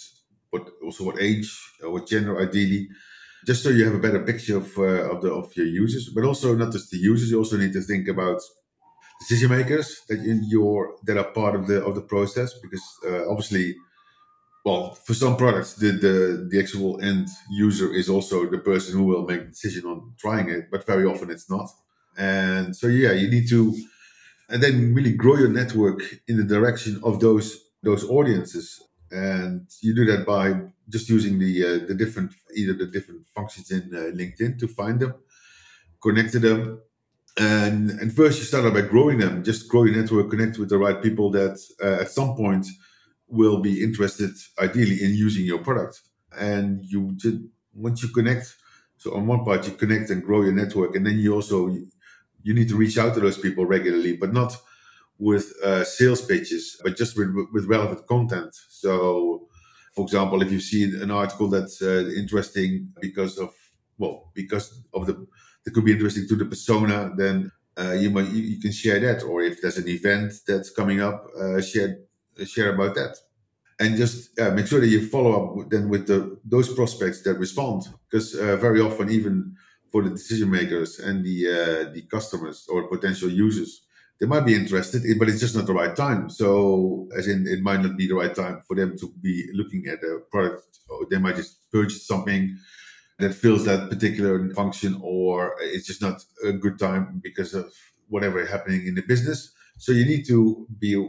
what 0.51 0.69
also 0.83 1.05
what 1.05 1.21
age, 1.21 1.51
or 1.83 1.91
what 1.93 2.09
gender, 2.09 2.41
ideally. 2.41 2.89
just 3.47 3.63
so 3.63 3.69
you 3.69 3.85
have 3.85 3.95
a 3.95 3.99
better 4.07 4.21
picture 4.21 4.57
of 4.57 4.77
uh, 4.79 5.13
of 5.13 5.23
the 5.23 5.31
of 5.31 5.55
your 5.57 5.67
users, 5.67 6.09
but 6.09 6.25
also 6.25 6.55
not 6.55 6.73
just 6.73 6.91
the 6.91 6.99
users. 6.99 7.31
You 7.31 7.39
also 7.39 7.57
need 7.57 7.73
to 7.75 7.83
think 7.83 8.09
about 8.09 8.41
decision 9.21 9.51
makers 9.51 10.03
that 10.09 10.19
in 10.19 10.43
your 10.49 10.97
that 11.07 11.17
are 11.17 11.31
part 11.33 11.55
of 11.55 11.67
the 11.67 11.85
of 11.85 11.95
the 11.95 12.07
process 12.15 12.55
because 12.63 12.85
uh, 13.07 13.29
obviously 13.31 13.77
well 14.65 14.95
for 14.95 15.15
some 15.15 15.37
products 15.37 15.75
the, 15.75 15.91
the 15.93 16.49
the 16.51 16.59
actual 16.61 17.01
end 17.01 17.29
user 17.51 17.93
is 17.93 18.09
also 18.09 18.47
the 18.51 18.59
person 18.59 18.95
who 18.99 19.05
will 19.05 19.25
make 19.27 19.41
the 19.41 19.47
decision 19.49 19.85
on 19.87 20.13
trying 20.19 20.49
it 20.49 20.71
but 20.71 20.87
very 20.87 21.05
often 21.05 21.31
it's 21.31 21.51
not. 21.51 21.69
And 22.17 22.75
so 22.77 22.87
yeah 22.87 23.13
you 23.13 23.29
need 23.29 23.49
to 23.51 23.75
and 24.49 24.63
then 24.63 24.95
really 24.95 25.13
grow 25.13 25.37
your 25.37 25.49
network 25.49 26.01
in 26.29 26.37
the 26.37 26.45
direction 26.45 27.01
of 27.05 27.21
those 27.21 27.61
those 27.83 28.05
audiences. 28.09 28.83
And 29.11 29.69
you 29.83 29.95
do 29.95 30.05
that 30.07 30.27
by 30.27 30.55
just 30.89 31.09
using 31.09 31.39
the 31.39 31.53
uh, 31.65 31.87
the 31.87 31.95
different 31.95 32.33
either 32.57 32.75
the 32.75 32.87
different 32.87 33.27
functions 33.35 33.71
in 33.71 33.83
uh, 33.95 34.11
linkedin 34.21 34.59
to 34.61 34.69
find 34.69 35.01
them 35.01 35.15
connect 36.03 36.33
to 36.33 36.39
them. 36.39 36.81
And 37.39 37.91
and 37.91 38.15
first 38.15 38.39
you 38.39 38.45
start 38.45 38.65
out 38.65 38.75
by 38.75 38.83
growing 38.83 39.19
them. 39.19 39.43
Just 39.45 39.69
grow 39.69 39.85
your 39.85 39.97
network 39.97 40.31
connect 40.31 40.59
with 40.59 40.69
the 40.69 40.79
right 40.79 41.03
people 41.03 41.31
that 41.33 41.59
uh, 41.83 42.03
at 42.03 42.11
some 42.11 42.37
point 42.37 42.67
will 43.29 43.59
be 43.59 43.83
interested 43.83 44.31
ideally 44.59 45.03
in 45.03 45.15
using 45.15 45.45
your 45.45 45.59
product 45.59 46.03
and 46.39 46.85
you 46.85 47.13
just 47.17 47.39
once 47.75 48.03
you 48.03 48.09
connect 48.09 48.55
so 48.97 49.15
on 49.15 49.27
one 49.27 49.45
part 49.45 49.67
you 49.67 49.73
connect 49.73 50.11
and 50.11 50.23
grow 50.23 50.43
your 50.43 50.53
network 50.53 50.95
and 50.95 51.07
then 51.07 51.19
you 51.19 51.35
also 51.35 51.69
you 52.43 52.55
need 52.55 52.69
to 52.69 52.77
reach 52.77 52.99
out 52.99 53.15
to 53.15 53.21
those 53.21 53.39
people 53.39 53.65
regularly 53.65 54.17
but 54.17 54.33
not 54.33 54.57
with 55.19 55.53
uh, 55.65 55.85
sales 55.85 56.23
pitches 56.23 56.81
but 56.83 56.97
just 56.97 57.17
with, 57.17 57.29
with 57.53 57.67
relevant 57.67 58.07
content 58.07 58.55
so 58.69 59.49
for 59.95 60.03
example 60.03 60.43
if 60.43 60.51
you 60.53 60.61
see 60.61 60.85
an 60.85 61.11
article 61.11 61.49
that's 61.49 61.81
uh, 61.83 62.05
interesting 62.17 62.89
because 63.01 63.39
of 63.39 63.53
well 63.99 64.31
because 64.35 64.83
of 64.93 65.07
the 65.07 65.27
that 65.65 65.73
could 65.73 65.85
be 65.85 65.93
interesting 65.93 66.29
to 66.29 66.37
the 66.37 66.45
persona, 66.45 67.11
then 67.17 67.51
uh, 67.77 67.93
you 67.93 68.11
might 68.11 68.29
you, 68.29 68.43
you, 68.43 68.61
can 68.61 68.73
share 68.73 69.01
that. 69.01 69.23
Or 69.23 69.43
if 69.43 69.61
there's 69.61 69.79
an 69.79 69.89
event 69.89 70.33
that's 70.47 70.71
coming 70.71 71.01
up, 71.01 71.27
uh, 71.41 71.61
share 71.61 71.99
share 72.45 72.75
about 72.75 72.95
that, 72.95 73.17
and 73.79 73.97
just 73.97 74.39
uh, 74.41 74.51
make 74.51 74.67
sure 74.67 74.81
that 74.81 74.89
you 74.89 75.09
follow 75.09 75.33
up 75.61 75.71
then 75.71 75.89
with 75.89 76.07
the 76.07 76.39
those 76.45 76.73
prospects 76.75 77.23
that 77.23 77.39
respond, 77.39 77.83
because 78.11 78.35
uh, 78.35 78.57
very 78.57 78.81
often 78.81 79.11
even 79.11 79.57
for 79.91 80.03
the 80.03 80.11
decision 80.11 80.51
makers 80.51 80.99
and 80.99 81.25
the 81.25 81.39
uh, 81.49 81.93
the 81.93 82.03
customers 82.11 82.67
or 82.69 82.89
potential 82.89 83.31
users. 83.31 83.83
They 84.21 84.27
might 84.27 84.47
be 84.47 84.55
interested, 84.55 85.03
but 85.19 85.29
it's 85.29 85.41
just 85.41 85.57
not 85.57 85.67
the 85.67 85.73
right 85.73 85.95
time. 85.95 86.31
So, 86.31 87.09
as 87.19 87.27
in, 87.27 87.49
it 87.49 87.63
might 87.63 87.83
not 87.83 87.97
be 87.97 88.07
the 88.07 88.15
right 88.15 88.35
time 88.35 88.63
for 88.67 88.77
them 88.77 88.97
to 88.99 89.13
be 89.21 89.49
looking 89.53 89.87
at 89.89 90.05
a 90.05 90.21
product. 90.31 90.79
Or 90.89 91.07
they 91.11 91.19
might 91.19 91.35
just 91.35 91.69
purchase 91.71 92.07
something 92.07 92.57
that 93.19 93.35
fills 93.35 93.65
that 93.65 93.91
particular 93.91 94.49
function, 94.55 95.01
or 95.03 95.57
it's 95.61 95.87
just 95.87 96.01
not 96.01 96.25
a 96.45 96.53
good 96.53 96.79
time 96.79 97.21
because 97.23 97.55
of 97.55 97.73
whatever 98.09 98.45
happening 98.47 98.87
in 98.87 98.95
the 98.95 99.03
business. 99.03 99.53
So 99.79 99.91
you 99.91 100.05
need 100.05 100.27
to 100.27 100.67
be 100.79 101.09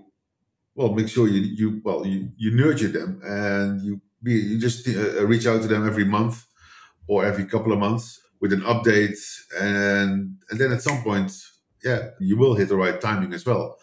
well, 0.76 0.94
make 0.94 1.08
sure 1.10 1.28
you 1.28 1.42
you 1.42 1.82
well 1.84 2.06
you 2.06 2.30
you 2.38 2.52
nurture 2.52 2.90
them 2.90 3.22
and 3.24 3.82
you 3.82 4.02
be 4.22 4.34
you 4.34 4.60
just 4.60 4.88
uh, 4.88 5.26
reach 5.26 5.48
out 5.48 5.62
to 5.62 5.68
them 5.68 5.88
every 5.88 6.06
month 6.06 6.46
or 7.08 7.26
every 7.26 7.46
couple 7.46 7.72
of 7.72 7.80
months 7.80 8.22
with 8.42 8.54
an 8.54 8.62
update, 8.62 9.18
and 9.60 10.38
and 10.50 10.60
then 10.60 10.72
at 10.72 10.82
some 10.82 11.02
point, 11.04 11.32
yeah, 11.84 12.10
you 12.20 12.38
will 12.38 12.56
hit 12.56 12.70
the 12.70 12.76
right 12.76 13.00
timing 13.00 13.34
as 13.34 13.46
well, 13.46 13.78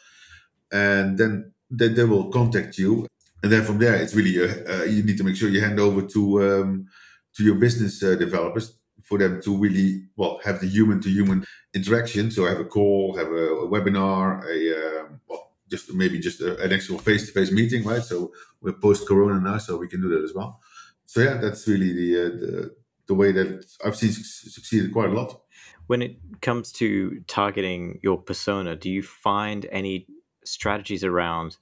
and 0.70 1.18
then 1.18 1.52
then 1.70 1.94
they 1.94 2.04
will 2.04 2.30
contact 2.30 2.78
you, 2.78 3.06
and 3.42 3.50
then 3.50 3.64
from 3.64 3.78
there, 3.78 3.96
it's 3.96 4.14
really 4.14 4.38
uh, 4.38 4.80
uh, 4.80 4.84
you 4.84 5.02
need 5.02 5.18
to 5.18 5.24
make 5.24 5.36
sure 5.36 5.48
you 5.48 5.60
hand 5.60 5.80
over 5.80 6.02
to. 6.02 6.42
Um, 6.42 6.88
to 7.34 7.44
your 7.44 7.54
business 7.54 8.02
uh, 8.02 8.14
developers 8.14 8.78
for 9.02 9.18
them 9.18 9.40
to 9.42 9.56
really 9.56 10.04
well 10.16 10.38
have 10.44 10.60
the 10.60 10.66
human 10.66 11.00
to 11.00 11.08
human 11.08 11.44
interaction. 11.74 12.30
So 12.30 12.44
have 12.44 12.60
a 12.60 12.64
call, 12.64 13.16
have 13.16 13.28
a, 13.28 13.46
a 13.64 13.68
webinar, 13.68 14.44
a 14.44 15.00
um, 15.00 15.20
well, 15.28 15.51
just 15.72 15.92
maybe 15.92 16.18
just 16.28 16.40
a, 16.40 16.50
an 16.62 16.72
actual 16.72 16.98
face 16.98 17.26
to 17.26 17.32
face 17.32 17.50
meeting, 17.50 17.82
right? 17.84 18.02
So 18.02 18.32
we're 18.60 18.74
post 18.86 19.08
Corona 19.08 19.40
now, 19.40 19.58
so 19.58 19.78
we 19.78 19.88
can 19.88 20.00
do 20.00 20.08
that 20.10 20.22
as 20.22 20.34
well. 20.34 20.60
So 21.06 21.20
yeah, 21.20 21.38
that's 21.38 21.66
really 21.66 21.92
the 22.00 22.10
uh, 22.20 22.30
the, 22.42 22.76
the 23.08 23.14
way 23.14 23.32
that 23.32 23.64
I've 23.84 23.96
seen 23.96 24.12
su- 24.12 24.50
succeeded 24.50 24.92
quite 24.92 25.10
a 25.10 25.14
lot. 25.20 25.40
When 25.88 26.02
it 26.02 26.16
comes 26.40 26.72
to 26.80 27.20
targeting 27.26 27.98
your 28.02 28.18
persona, 28.18 28.76
do 28.76 28.90
you 28.90 29.02
find 29.02 29.66
any 29.72 30.06
strategies 30.44 31.02
around? 31.04 31.56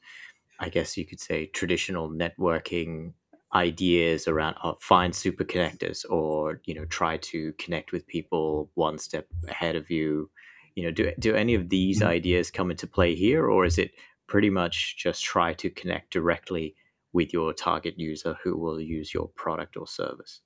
I 0.58 0.68
guess 0.68 0.96
you 0.98 1.06
could 1.06 1.20
say 1.20 1.46
traditional 1.46 2.10
networking 2.10 3.14
ideas 3.54 4.28
around 4.28 4.54
uh, 4.62 4.74
find 4.80 5.14
super 5.14 5.44
connectors 5.44 6.04
or 6.08 6.60
you 6.66 6.74
know 6.74 6.84
try 6.84 7.16
to 7.16 7.52
connect 7.54 7.90
with 7.92 8.06
people 8.06 8.70
one 8.74 8.98
step 8.98 9.26
ahead 9.48 9.74
of 9.74 9.90
you 9.90 10.30
you 10.74 10.82
know 10.82 10.90
do, 10.90 11.12
do 11.18 11.34
any 11.34 11.54
of 11.54 11.68
these 11.68 12.00
mm-hmm. 12.00 12.08
ideas 12.08 12.50
come 12.50 12.70
into 12.70 12.86
play 12.86 13.14
here 13.14 13.46
or 13.46 13.64
is 13.64 13.78
it 13.78 13.92
pretty 14.26 14.50
much 14.50 14.96
just 14.96 15.22
try 15.24 15.52
to 15.52 15.70
connect 15.70 16.12
directly 16.12 16.74
with 17.12 17.32
your 17.32 17.52
target 17.52 17.98
user 17.98 18.36
who 18.44 18.56
will 18.56 18.80
use 18.80 19.12
your 19.12 19.28
product 19.28 19.76
or 19.76 19.86
service 19.86 20.40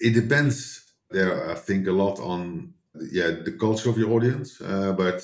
it 0.00 0.14
depends 0.14 0.92
there 1.10 1.50
i 1.50 1.54
think 1.54 1.86
a 1.86 1.92
lot 1.92 2.18
on 2.20 2.72
yeah 3.10 3.30
the 3.44 3.52
culture 3.52 3.90
of 3.90 3.98
your 3.98 4.12
audience 4.12 4.60
uh, 4.60 4.92
but 4.92 5.22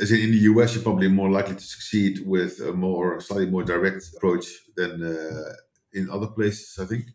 as 0.00 0.10
in, 0.10 0.20
in 0.20 0.30
the 0.32 0.38
us 0.38 0.74
you're 0.74 0.82
probably 0.82 1.08
more 1.08 1.30
likely 1.30 1.54
to 1.54 1.64
succeed 1.64 2.20
with 2.26 2.60
a 2.60 2.72
more 2.72 3.20
slightly 3.20 3.46
more 3.46 3.64
direct 3.64 4.04
approach 4.14 4.46
than 4.76 5.02
uh, 5.02 5.52
in 5.92 6.10
other 6.10 6.26
places, 6.26 6.78
I 6.78 6.84
think. 6.86 7.06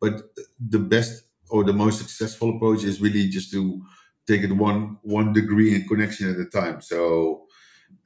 But 0.00 0.22
the 0.58 0.78
best 0.78 1.24
or 1.50 1.64
the 1.64 1.72
most 1.72 1.98
successful 1.98 2.56
approach 2.56 2.84
is 2.84 3.00
really 3.00 3.28
just 3.28 3.50
to 3.52 3.82
take 4.26 4.42
it 4.42 4.52
one 4.52 4.98
one 5.02 5.32
degree 5.32 5.74
in 5.74 5.86
connection 5.88 6.30
at 6.30 6.40
a 6.40 6.46
time. 6.46 6.80
So, 6.80 7.46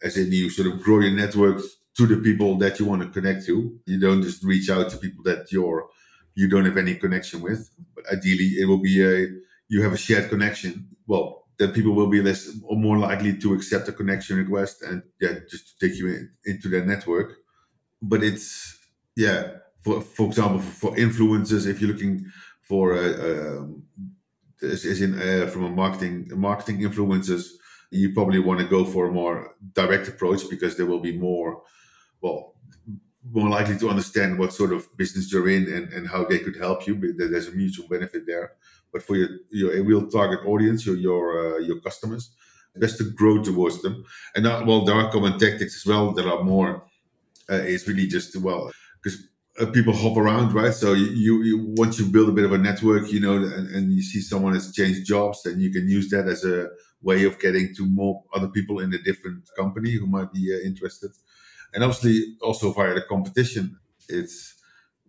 as 0.03 0.17
in 0.17 0.33
you 0.33 0.51
sort 0.51 0.69
of 0.69 0.83
grow 0.83 1.01
your 1.01 1.13
network 1.13 1.63
to 1.97 2.07
the 2.07 2.17
people 2.17 2.57
that 2.59 2.79
you 2.79 2.85
want 2.87 3.03
to 3.03 3.09
connect 3.09 3.47
to. 3.47 3.79
You 3.87 3.99
don't 4.01 4.23
just 4.23 4.45
reach 4.45 4.69
out 4.71 4.91
to 4.91 4.99
people 4.99 5.25
that 5.25 5.51
you're 5.53 5.89
you 6.35 6.49
don't 6.49 6.67
have 6.67 6.77
any 6.77 6.95
connection 6.95 7.41
with. 7.41 7.71
But 7.95 8.05
ideally, 8.13 8.57
it 8.61 8.67
will 8.69 8.83
be 8.83 9.03
a 9.03 9.29
you 9.69 9.83
have 9.83 9.93
a 9.93 9.99
shared 9.99 10.29
connection. 10.31 10.89
Well, 11.07 11.49
then 11.59 11.73
people 11.73 11.93
will 11.93 12.09
be 12.09 12.23
less 12.23 12.49
or 12.65 12.77
more 12.77 12.99
likely 12.99 13.39
to 13.39 13.55
accept 13.55 13.89
a 13.89 13.93
connection 13.93 14.37
request 14.37 14.83
and 14.83 15.03
yeah, 15.21 15.39
just 15.51 15.79
to 15.79 15.89
take 15.89 15.99
you 15.99 16.09
in, 16.09 16.31
into 16.45 16.69
their 16.69 16.85
network. 16.85 17.37
But 18.03 18.23
it's 18.23 18.79
yeah, 19.17 19.59
for 19.81 20.03
for 20.03 20.27
example, 20.27 20.61
for, 20.61 20.93
for 20.93 20.97
influencers, 20.97 21.67
if 21.67 21.81
you're 21.81 21.93
looking 21.93 22.27
for 22.63 22.97
a, 22.97 23.59
um, 23.59 23.85
is 24.63 25.01
in 25.01 25.21
uh, 25.21 25.47
from 25.47 25.65
a 25.65 25.71
marketing 25.71 26.31
marketing 26.35 26.81
influencers, 26.81 27.51
you 27.91 28.13
probably 28.13 28.39
want 28.39 28.61
to 28.61 28.67
go 28.67 28.85
for 28.85 29.09
a 29.09 29.13
more 29.13 29.55
direct 29.75 30.09
approach 30.09 30.49
because 30.49 30.77
they 30.77 30.85
will 30.85 31.01
be 31.01 31.17
more 31.17 31.63
well 32.21 32.55
more 33.33 33.49
likely 33.49 33.77
to 33.77 33.89
understand 33.89 34.39
what 34.39 34.53
sort 34.53 34.73
of 34.73 34.87
business 34.97 35.33
you're 35.33 35.49
in 35.49 35.65
and, 35.73 35.93
and 35.93 36.09
how 36.09 36.25
they 36.25 36.39
could 36.39 36.57
help 36.57 36.87
you. 36.87 36.95
There's 37.17 37.49
a 37.49 37.53
mutual 37.53 37.89
benefit 37.89 38.25
there. 38.27 38.53
But 38.93 39.03
for 39.03 39.17
your 39.17 39.29
your 39.51 39.85
real 39.85 40.07
target 40.09 40.41
audience, 40.47 40.87
your 40.87 40.97
your 40.97 41.57
uh, 41.57 41.59
your 41.59 41.81
customers, 41.81 42.31
best 42.77 42.99
to 42.99 43.05
grow 43.11 43.43
towards 43.43 43.83
them. 43.83 44.05
And 44.35 44.45
now, 44.45 44.65
well, 44.65 44.85
there 44.85 44.95
are 44.95 45.11
common 45.11 45.39
tactics 45.39 45.77
as 45.77 45.87
well 45.87 46.13
that 46.13 46.27
are 46.27 46.43
more. 46.43 46.85
Uh, 47.49 47.63
it's 47.63 47.87
really 47.87 48.09
just 48.09 48.37
well 48.37 48.73
because 49.03 49.21
uh, 49.21 49.27
people 49.73 49.95
hop 49.95 50.17
around, 50.17 50.53
right? 50.53 50.75
So 50.75 50.93
you, 50.93 51.43
you, 51.43 51.75
once 51.77 51.99
you 51.99 52.07
build 52.07 52.29
a 52.29 52.33
bit 52.33 52.45
of 52.45 52.53
a 52.53 52.59
network, 52.59 53.11
you 53.11 53.21
know, 53.21 53.37
and, 53.37 53.69
and, 53.75 53.93
you 53.93 54.03
see 54.03 54.21
someone 54.21 54.55
has 54.55 54.73
changed 54.73 55.07
jobs, 55.07 55.43
then 55.43 55.61
you 55.61 55.71
can 55.71 55.89
use 55.89 56.11
that 56.11 56.29
as 56.29 56.45
a 56.45 56.69
way 57.01 57.25
of 57.25 57.39
getting 57.39 57.75
to 57.77 57.87
more 57.87 58.23
other 58.35 58.49
people 58.49 58.81
in 58.81 58.93
a 58.93 58.99
different 58.99 59.49
company 59.57 59.93
who 59.93 60.07
might 60.07 60.33
be 60.33 60.55
uh, 60.55 60.67
interested. 60.67 61.11
And 61.73 61.83
obviously, 61.83 62.37
also 62.43 62.73
via 62.73 62.95
the 62.95 63.03
competition, 63.03 63.79
it's 64.09 64.55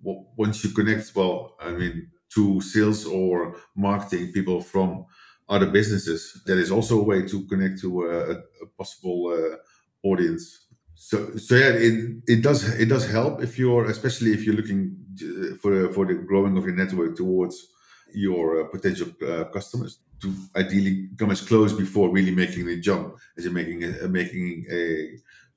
well, 0.02 0.28
once 0.38 0.64
you 0.64 0.72
connect, 0.72 1.12
well, 1.16 1.56
I 1.60 1.72
mean, 1.72 2.10
to 2.36 2.62
sales 2.62 3.06
or 3.06 3.58
marketing 3.76 4.32
people 4.32 4.62
from 4.62 5.06
other 5.50 5.68
businesses, 5.68 6.42
that 6.46 6.58
is 6.58 6.72
also 6.72 7.00
a 7.00 7.04
way 7.04 7.26
to 7.28 7.46
connect 7.48 7.82
to 7.82 8.04
a, 8.04 8.32
a 8.32 8.68
possible 8.78 9.28
uh, 9.28 10.08
audience 10.08 10.67
so 10.98 11.38
so 11.38 11.56
yeah 11.56 11.70
it, 11.70 11.94
it 12.28 12.42
does 12.42 12.68
it 12.80 12.88
does 12.88 13.10
help 13.10 13.42
if 13.42 13.60
you're 13.60 13.86
especially 13.86 14.32
if 14.32 14.44
you're 14.46 14.56
looking 14.56 14.98
uh, 15.22 15.56
for 15.62 15.94
for 15.94 16.06
the 16.06 16.16
growing 16.16 16.58
of 16.58 16.66
your 16.66 16.76
network 16.76 17.16
towards 17.16 17.68
your 18.14 18.62
uh, 18.62 18.68
potential 18.70 19.08
uh, 19.28 19.44
customers 19.46 20.00
to 20.22 20.34
ideally 20.56 21.08
come 21.20 21.30
as 21.30 21.42
close 21.42 21.72
before 21.72 22.10
really 22.10 22.34
making 22.34 22.66
the 22.66 22.80
jump 22.80 23.16
as 23.38 23.44
you're 23.44 23.54
making 23.54 23.84
a, 23.84 24.08
making 24.08 24.66
a, 24.72 25.10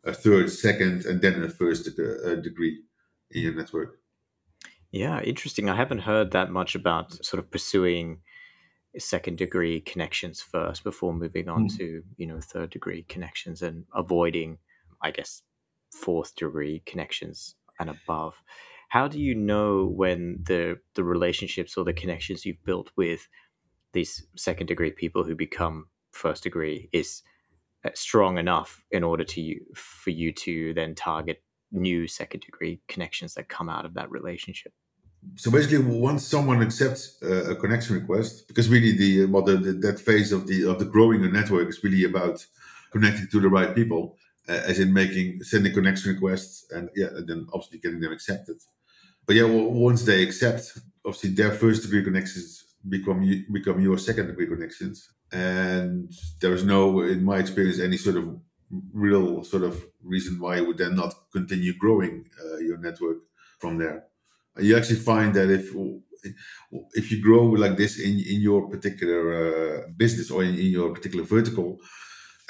a 0.05 0.13
third 0.13 0.51
second 0.51 1.07
and 1.07 1.23
then 1.23 1.43
a 1.43 1.49
first 1.49 1.89
uh, 1.89 2.35
degree 2.37 2.79
in 3.31 3.43
your 3.43 3.55
network 3.55 3.99
yeah 4.93 5.23
interesting 5.23 5.71
i 5.71 5.77
haven't 5.77 6.01
heard 6.01 6.33
that 6.33 6.51
much 6.51 6.75
about 6.75 7.25
sort 7.25 7.43
of 7.43 7.51
pursuing 7.51 8.21
second 8.99 9.39
degree 9.39 9.81
connections 9.81 10.43
first 10.43 10.85
before 10.85 11.15
moving 11.15 11.49
on 11.49 11.67
mm. 11.67 11.79
to 11.79 12.03
you 12.19 12.27
know 12.27 12.41
third 12.41 12.69
degree 12.69 13.05
connections 13.09 13.63
and 13.63 13.85
avoiding 13.95 14.59
I 15.03 15.11
guess, 15.11 15.43
fourth 15.93 16.35
degree 16.37 16.83
connections 16.87 17.55
and 17.79 17.91
above. 17.91 18.35
How 18.89 19.07
do 19.09 19.21
you 19.21 19.35
know 19.35 19.87
when 19.87 20.41
the 20.43 20.79
the 20.95 21.05
relationships 21.05 21.77
or 21.77 21.85
the 21.85 21.93
connections 21.93 22.45
you've 22.45 22.65
built 22.65 22.91
with 22.97 23.29
these 23.93 24.27
second 24.37 24.67
degree 24.67 24.91
people 24.91 25.25
who 25.25 25.35
become 25.35 25.87
first 26.13 26.43
degree 26.43 26.89
is 26.93 27.23
uh, 27.85 27.91
strong 27.95 28.39
enough 28.39 28.83
in 28.91 29.03
order 29.03 29.25
to 29.25 29.57
for 29.75 30.11
you 30.11 30.33
to 30.33 30.75
then 30.75 30.95
target 30.95 31.43
new 31.73 32.07
second 32.07 32.41
degree 32.41 32.81
connections 32.89 33.35
that 33.35 33.49
come 33.49 33.69
out 33.69 33.85
of 33.85 33.95
that 33.95 34.11
relationship 34.11 34.73
so 35.37 35.51
basically 35.51 35.79
once 35.79 36.27
someone 36.27 36.63
accepts 36.63 37.23
a 37.23 37.55
connection 37.55 37.95
request 37.95 38.49
because 38.49 38.69
really 38.69 38.97
the 38.97 39.27
well 39.27 39.43
the, 39.43 39.57
the, 39.57 39.73
that 39.73 40.01
phase 40.01 40.33
of 40.33 40.47
the 40.47 40.69
of 40.69 40.79
the 40.79 40.85
growing 40.85 41.25
a 41.25 41.29
network 41.29 41.69
is 41.69 41.83
really 41.85 42.05
about 42.05 42.45
connecting 42.91 43.29
to 43.29 43.41
the 43.41 43.49
right 43.49 43.75
people 43.75 44.17
uh, 44.17 44.30
as 44.49 44.79
in 44.79 44.93
making 44.93 45.43
sending 45.43 45.73
connection 45.73 46.13
requests 46.13 46.67
and 46.73 46.91
yeah 46.97 47.09
and 47.17 47.29
then 47.29 47.47
obviously 47.53 47.79
getting 47.79 48.01
them 48.01 48.13
accepted. 48.13 48.57
But 49.27 49.37
yeah 49.37 49.45
once 49.45 50.05
they 50.05 50.23
accept 50.23 50.79
obviously 51.05 51.31
their 51.31 51.53
first 51.53 51.83
degree 51.83 52.05
connections 52.05 52.65
become 52.89 53.21
become 53.53 53.81
your 53.81 53.99
second 53.99 54.27
degree 54.29 54.47
connections. 54.47 55.09
And 55.33 56.13
there 56.41 56.55
is 56.55 56.65
no 56.65 57.03
in 57.03 57.25
my 57.25 57.39
experience 57.39 57.79
any 57.79 57.97
sort 57.97 58.17
of 58.17 58.41
real 58.93 59.45
sort 59.45 59.65
of 59.65 59.85
reason 60.03 60.41
why 60.41 60.57
you 60.57 60.67
would 60.67 60.79
then 60.79 60.95
not 60.97 61.15
continue 61.33 61.77
growing 61.77 62.29
uh, 62.43 62.59
your 62.59 62.79
network 62.79 63.19
from 63.59 63.79
there. 63.79 64.05
You 64.59 64.77
actually 64.77 65.01
find 65.01 65.35
that 65.35 65.51
if 65.51 65.75
if 66.93 67.11
you 67.11 67.23
grow 67.23 67.45
like 67.45 67.77
this 67.77 67.99
in 67.99 68.19
in 68.19 68.41
your 68.41 68.69
particular 68.69 69.21
uh, 69.43 69.89
business 69.97 70.31
or 70.31 70.43
in, 70.45 70.55
in, 70.55 70.67
your 70.67 70.93
particular 70.93 71.25
vertical 71.25 71.79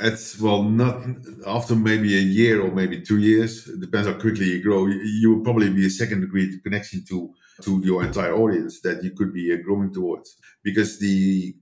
it's 0.03 0.41
well 0.41 0.63
not 0.63 1.03
after 1.47 1.75
maybe 1.77 2.17
a 2.17 2.21
year 2.21 2.63
or 2.63 2.71
maybe 2.71 3.01
two 3.01 3.19
years 3.19 3.69
it 3.69 3.81
depends 3.81 4.09
how 4.09 4.15
quickly 4.15 4.47
you 4.47 4.63
grow 4.63 4.87
you, 4.87 5.35
will 5.35 5.45
probably 5.45 5.69
be 5.71 5.87
a 5.87 5.91
second 5.91 6.21
degree 6.23 6.59
connection 6.63 7.05
to 7.05 7.35
to 7.63 7.81
your 7.85 8.05
entire 8.05 8.35
audience 8.35 8.81
that 8.81 9.03
you 9.05 9.11
could 9.11 9.33
be 9.33 9.53
uh, 9.53 9.57
growing 9.63 9.93
towards. 9.93 10.37
Because 10.63 10.99
the 10.99 11.55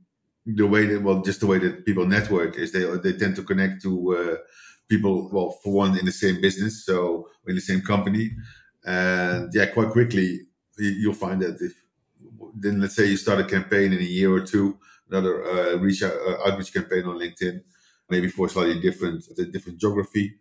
the 0.46 0.66
way 0.66 0.86
that 0.86 1.02
well 1.02 1.20
just 1.20 1.40
the 1.40 1.46
way 1.46 1.58
that 1.58 1.84
people 1.84 2.06
network 2.06 2.56
is 2.56 2.72
they 2.72 2.84
they 2.98 3.12
tend 3.12 3.36
to 3.36 3.42
connect 3.42 3.82
to 3.82 4.16
uh, 4.16 4.36
people 4.88 5.28
well 5.32 5.50
for 5.62 5.72
one 5.72 5.98
in 5.98 6.06
the 6.06 6.12
same 6.12 6.40
business 6.40 6.84
so 6.84 7.28
in 7.46 7.54
the 7.54 7.60
same 7.60 7.82
company. 7.82 8.30
And 8.84 9.50
yeah, 9.52 9.66
quite 9.66 9.90
quickly 9.90 10.40
you'll 10.78 11.14
find 11.14 11.42
that 11.42 11.60
if 11.60 11.74
then 12.54 12.80
let's 12.80 12.96
say 12.96 13.06
you 13.06 13.16
start 13.16 13.40
a 13.40 13.44
campaign 13.44 13.92
in 13.92 13.98
a 13.98 14.12
year 14.18 14.32
or 14.32 14.40
two, 14.40 14.78
another 15.10 15.44
uh, 15.44 15.76
reach 15.76 16.02
out, 16.02 16.14
uh, 16.26 16.48
outreach 16.48 16.72
campaign 16.72 17.04
on 17.04 17.18
LinkedIn, 17.18 17.60
maybe 18.10 18.28
for 18.28 18.46
a 18.46 18.48
slightly 18.48 18.80
different 18.80 19.24
different 19.52 19.78
geography, 19.78 20.34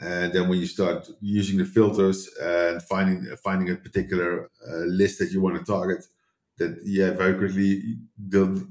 and 0.00 0.32
then 0.32 0.48
when 0.48 0.58
you 0.58 0.66
start 0.66 1.08
using 1.20 1.58
the 1.58 1.64
filters 1.64 2.28
and 2.40 2.82
finding 2.82 3.36
finding 3.42 3.70
a 3.70 3.76
particular 3.76 4.50
uh, 4.68 4.84
list 4.86 5.18
that 5.18 5.30
you 5.30 5.40
want 5.40 5.56
to 5.56 5.64
target, 5.64 6.04
that 6.58 6.78
yeah, 6.84 7.10
very 7.10 7.34
quickly 7.34 7.96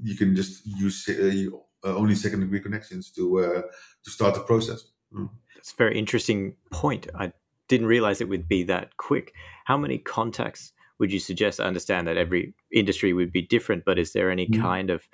you 0.04 0.16
can 0.16 0.36
just 0.36 0.66
use 0.66 1.10
uh, 1.10 1.96
only 1.96 2.16
second 2.16 2.42
degree 2.42 2.60
connections 2.60 3.12
to 3.12 3.40
uh, 3.40 3.62
to 4.04 4.12
start 4.12 4.34
the 4.36 4.42
process. 4.42 4.86
Mm. 5.14 5.30
It's 5.58 5.72
a 5.72 5.78
very 5.78 5.98
interesting 5.98 6.56
point. 6.72 7.08
I 7.16 7.32
didn't 7.68 7.88
realize 7.88 8.20
it 8.20 8.30
would 8.30 8.48
be 8.48 8.64
that 8.64 8.98
quick. 8.98 9.34
How 9.66 9.78
many 9.78 9.98
contacts 9.98 10.74
would 11.00 11.12
you 11.12 11.20
suggest? 11.20 11.60
I 11.60 11.66
understand 11.66 12.08
that 12.08 12.18
every 12.18 12.54
industry 12.72 13.14
would 13.14 13.32
be 13.32 13.42
different, 13.42 13.86
but 13.86 13.98
is 13.98 14.14
there 14.14 14.30
any 14.30 14.48
mm. 14.48 14.62
kind 14.62 14.90
of 14.90 15.08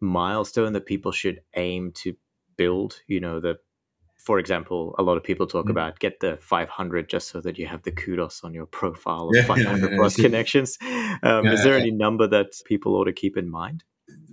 milestone 0.00 0.72
that 0.72 0.86
people 0.86 1.12
should 1.12 1.40
aim 1.54 1.92
to 1.92 2.14
build? 2.56 3.00
You 3.06 3.20
know, 3.20 3.40
the 3.40 3.58
for 4.18 4.40
example, 4.40 4.94
a 4.98 5.02
lot 5.02 5.16
of 5.16 5.22
people 5.22 5.46
talk 5.46 5.66
mm. 5.66 5.70
about 5.70 6.00
get 6.00 6.18
the 6.18 6.36
500 6.40 7.08
just 7.08 7.28
so 7.28 7.40
that 7.40 7.58
you 7.58 7.66
have 7.66 7.82
the 7.82 7.92
kudos 7.92 8.42
on 8.42 8.52
your 8.52 8.66
profile 8.66 9.28
of 9.28 9.36
yeah, 9.36 9.44
500 9.54 9.90
yeah, 9.90 9.96
plus 9.96 10.18
yeah. 10.18 10.24
connections. 10.24 10.78
Um, 11.22 11.46
is 11.46 11.62
there 11.62 11.78
any 11.78 11.92
number 11.92 12.26
that 12.26 12.48
people 12.64 12.96
ought 12.96 13.04
to 13.04 13.12
keep 13.12 13.36
in 13.36 13.48
mind? 13.48 13.84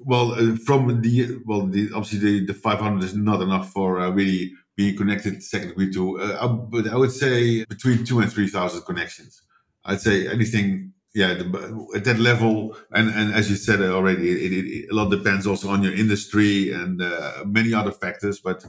Well, 0.06 0.34
uh, 0.34 0.56
from 0.65 1.01
the 1.01 1.38
well, 1.46 1.68
the, 1.68 1.89
obviously 1.94 2.20
the, 2.20 2.46
the 2.48 2.53
500 2.53 3.03
is 3.03 3.15
not 3.15 3.42
enough 3.42 3.72
for 3.72 4.00
uh, 4.00 4.10
really 4.10 4.53
being 4.75 4.98
connected 4.98 5.44
secondly 5.44 5.92
to, 5.92 6.20
uh, 6.20 6.48
but 6.48 6.88
I 6.88 6.98
would 6.98 7.12
say 7.12 7.63
between 7.65 8.03
two 8.03 8.19
and 8.19 8.32
3,000 8.32 8.82
connections. 8.82 9.41
I'd 9.86 10.02
say 10.02 10.28
anything, 10.28 10.92
yeah, 11.13 11.34
the, 11.36 11.88
at 11.95 12.04
that 12.06 12.19
level. 12.19 12.76
And, 12.91 13.10
and 13.10 13.34
as 13.34 13.49
you 13.49 13.56
said 13.56 13.82
already, 13.82 14.30
it, 14.30 14.52
it, 14.52 14.65
it, 14.65 14.91
a 14.91 14.95
lot 14.95 15.12
depends 15.12 15.45
also 15.45 15.69
on 15.69 15.84
your 15.84 15.93
industry 15.93 16.71
and 16.71 17.02
uh, 17.02 17.43
many 17.45 17.73
other 17.73 17.91
factors. 17.91 18.39
But 18.39 18.65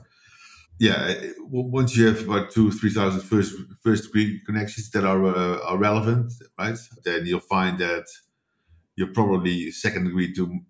yeah, 0.79 1.15
once 1.49 1.97
you 1.97 2.07
have 2.07 2.29
about 2.29 2.51
two, 2.51 2.71
3,000 2.71 3.21
first, 3.21 3.55
first 3.83 4.05
degree 4.05 4.41
connections 4.45 4.91
that 4.91 5.05
are, 5.05 5.25
uh, 5.25 5.61
are 5.61 5.79
relevant, 5.79 6.33
right? 6.59 6.79
Then 7.05 7.27
you'll 7.27 7.41
find 7.41 7.79
that 7.79 8.07
you're 8.97 9.13
probably 9.13 9.71
second 9.71 10.05
degree 10.05 10.35
to, 10.35 10.61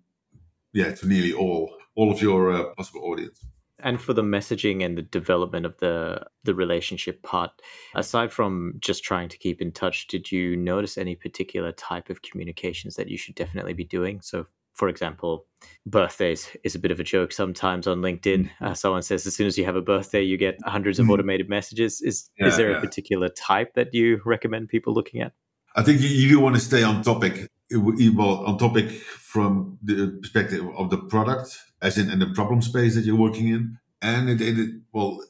yeah, 0.73 0.93
to 0.93 1.07
nearly 1.07 1.33
all, 1.33 1.75
all 1.95 2.11
of 2.11 2.21
your 2.21 2.51
uh, 2.51 2.73
possible 2.75 3.01
audience 3.03 3.45
and 3.85 4.01
for 4.01 4.13
the 4.13 4.23
messaging 4.23 4.83
and 4.83 4.97
the 4.97 5.03
development 5.03 5.65
of 5.65 5.77
the 5.77 6.19
the 6.43 6.53
relationship 6.53 7.21
part 7.23 7.51
aside 7.95 8.33
from 8.33 8.73
just 8.79 9.03
trying 9.03 9.29
to 9.29 9.37
keep 9.37 9.61
in 9.61 9.71
touch 9.71 10.07
did 10.07 10.29
you 10.31 10.57
notice 10.57 10.97
any 10.97 11.15
particular 11.15 11.71
type 11.71 12.09
of 12.09 12.21
communications 12.21 12.95
that 12.95 13.07
you 13.07 13.17
should 13.17 13.35
definitely 13.35 13.73
be 13.73 13.85
doing 13.85 14.19
so 14.19 14.45
for 14.73 14.89
example 14.89 15.45
birthdays 15.85 16.49
is 16.63 16.75
a 16.75 16.79
bit 16.79 16.91
of 16.91 16.99
a 16.99 17.03
joke 17.03 17.31
sometimes 17.31 17.87
on 17.87 18.01
linkedin 18.01 18.49
mm-hmm. 18.49 18.65
uh, 18.65 18.73
someone 18.73 19.01
says 19.01 19.25
as 19.25 19.35
soon 19.35 19.47
as 19.47 19.57
you 19.57 19.63
have 19.63 19.77
a 19.77 19.81
birthday 19.81 20.21
you 20.21 20.35
get 20.35 20.57
hundreds 20.65 20.99
of 20.99 21.03
mm-hmm. 21.03 21.13
automated 21.13 21.47
messages 21.47 22.01
is 22.01 22.29
yeah, 22.37 22.47
is 22.47 22.57
there 22.57 22.71
yeah. 22.71 22.77
a 22.77 22.81
particular 22.81 23.29
type 23.29 23.73
that 23.75 23.93
you 23.93 24.19
recommend 24.25 24.67
people 24.67 24.93
looking 24.93 25.21
at 25.21 25.31
i 25.75 25.81
think 25.81 26.01
you 26.01 26.27
do 26.27 26.39
want 26.39 26.55
to 26.55 26.61
stay 26.61 26.83
on 26.83 27.01
topic 27.03 27.49
well 27.71 28.43
on 28.45 28.57
topic 28.57 28.91
from 28.91 29.77
the 29.81 30.17
perspective 30.21 30.65
of 30.77 30.89
the 30.89 30.97
product 30.97 31.57
as 31.85 31.97
in, 31.99 32.09
in 32.09 32.19
the 32.19 32.31
problem 32.39 32.61
space 32.61 32.95
that 32.95 33.05
you're 33.05 33.15
working 33.27 33.47
in. 33.47 33.77
And 34.01 34.29
it, 34.29 34.41
it 34.41 34.69
well 34.91 35.21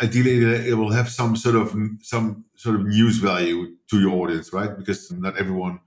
ideally 0.00 0.68
it 0.70 0.74
will 0.74 0.92
have 0.92 1.08
some 1.08 1.36
sort 1.36 1.56
of 1.56 1.74
some 2.02 2.44
sort 2.56 2.76
of 2.76 2.86
news 2.86 3.16
value 3.16 3.74
to 3.90 4.00
your 4.00 4.14
audience 4.22 4.52
right? 4.52 4.76
Because 4.76 5.10
not 5.10 5.36
everyone 5.36 5.80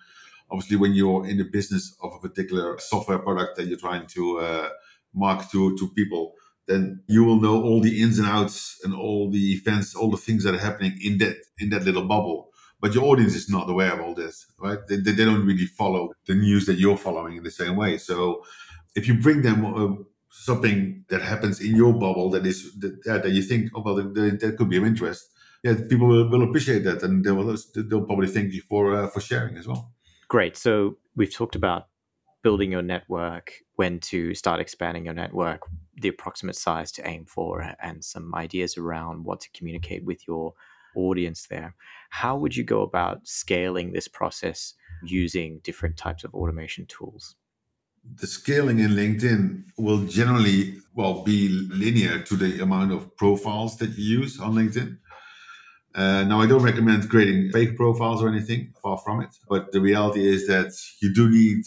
obviously 0.51 0.77
when 0.77 0.93
you're 0.93 1.25
in 1.25 1.37
the 1.37 1.49
business 1.57 1.95
of 2.03 2.13
a 2.13 2.19
particular 2.27 2.77
software 2.79 3.19
product 3.19 3.55
that 3.55 3.65
you're 3.67 3.85
trying 3.87 4.05
to 4.07 4.39
uh, 4.39 4.69
market 5.13 5.49
to 5.51 5.77
to 5.77 5.89
people 5.99 6.33
then 6.67 7.01
you 7.07 7.23
will 7.23 7.39
know 7.39 7.63
all 7.63 7.79
the 7.79 8.01
ins 8.01 8.19
and 8.19 8.27
outs 8.27 8.79
and 8.83 8.93
all 8.93 9.31
the 9.31 9.53
events 9.53 9.95
all 9.95 10.11
the 10.11 10.25
things 10.25 10.43
that 10.43 10.53
are 10.55 10.65
happening 10.69 10.93
in 11.01 11.17
that 11.19 11.37
in 11.59 11.69
that 11.69 11.83
little 11.83 12.05
bubble. 12.05 12.49
But 12.81 12.93
your 12.93 13.05
audience 13.05 13.35
is 13.35 13.49
not 13.49 13.69
aware 13.69 13.93
of 13.93 14.01
all 14.01 14.13
this 14.13 14.45
right? 14.59 14.79
They, 14.87 14.97
they 14.97 15.25
don't 15.25 15.45
really 15.45 15.69
follow 15.81 16.13
the 16.27 16.35
news 16.35 16.65
that 16.65 16.77
you're 16.77 16.97
following 16.97 17.37
in 17.37 17.43
the 17.43 17.51
same 17.61 17.75
way. 17.75 17.97
So 17.97 18.43
if 18.95 19.07
you 19.07 19.15
bring 19.15 19.41
them 19.41 19.65
uh, 19.65 20.03
something 20.43 21.05
that 21.09 21.21
happens 21.21 21.61
in 21.61 21.75
your 21.75 21.93
bubble 21.93 22.29
that 22.31 22.45
is 22.45 22.73
that, 22.79 23.23
that 23.23 23.31
you 23.31 23.41
think, 23.41 23.71
oh 23.75 23.81
well, 23.81 23.95
that, 23.95 24.39
that 24.41 24.57
could 24.57 24.69
be 24.69 24.77
of 24.77 24.85
interest. 24.85 25.29
Yeah, 25.63 25.75
people 25.89 26.07
will, 26.07 26.29
will 26.29 26.43
appreciate 26.43 26.83
that, 26.83 27.01
and 27.01 27.23
they 27.23 27.31
will 27.31 27.55
they'll 27.75 28.05
probably 28.05 28.27
thank 28.27 28.53
you 28.53 28.61
for 28.61 28.95
uh, 28.95 29.07
for 29.07 29.21
sharing 29.21 29.57
as 29.57 29.67
well. 29.67 29.93
Great. 30.27 30.57
So 30.57 30.97
we've 31.15 31.33
talked 31.33 31.55
about 31.55 31.87
building 32.43 32.71
your 32.71 32.83
network, 32.83 33.53
when 33.75 33.99
to 33.99 34.35
start 34.35 34.59
expanding 34.59 35.05
your 35.05 35.15
network, 35.15 35.61
the 35.95 36.09
approximate 36.09 36.55
size 36.55 36.91
to 36.91 37.07
aim 37.07 37.25
for, 37.25 37.73
and 37.81 38.03
some 38.03 38.35
ideas 38.35 38.77
around 38.77 39.23
what 39.23 39.39
to 39.39 39.49
communicate 39.57 40.03
with 40.03 40.27
your 40.27 40.53
audience 40.95 41.47
there. 41.49 41.73
How 42.11 42.37
would 42.37 42.55
you 42.55 42.63
go 42.63 42.81
about 42.81 43.27
scaling 43.27 43.93
this 43.93 44.07
process 44.07 44.75
using 45.03 45.59
different 45.63 45.97
types 45.97 46.23
of 46.23 46.33
automation 46.35 46.85
tools? 46.85 47.35
The 48.13 48.27
scaling 48.27 48.79
in 48.79 48.91
LinkedIn 48.91 49.63
will 49.77 50.05
generally 50.05 50.77
well 50.93 51.23
be 51.23 51.49
linear 51.49 52.19
to 52.21 52.35
the 52.35 52.61
amount 52.61 52.91
of 52.91 53.15
profiles 53.17 53.77
that 53.77 53.97
you 53.97 54.19
use 54.19 54.39
on 54.39 54.55
LinkedIn. 54.55 54.97
Uh, 55.93 56.23
now, 56.25 56.41
I 56.41 56.47
don't 56.47 56.61
recommend 56.63 57.09
creating 57.09 57.51
fake 57.51 57.77
profiles 57.77 58.21
or 58.21 58.27
anything, 58.27 58.73
far 58.81 58.97
from 58.97 59.21
it. 59.21 59.29
But 59.47 59.71
the 59.71 59.79
reality 59.79 60.25
is 60.27 60.47
that 60.47 60.73
you 61.01 61.13
do 61.13 61.29
need, 61.29 61.63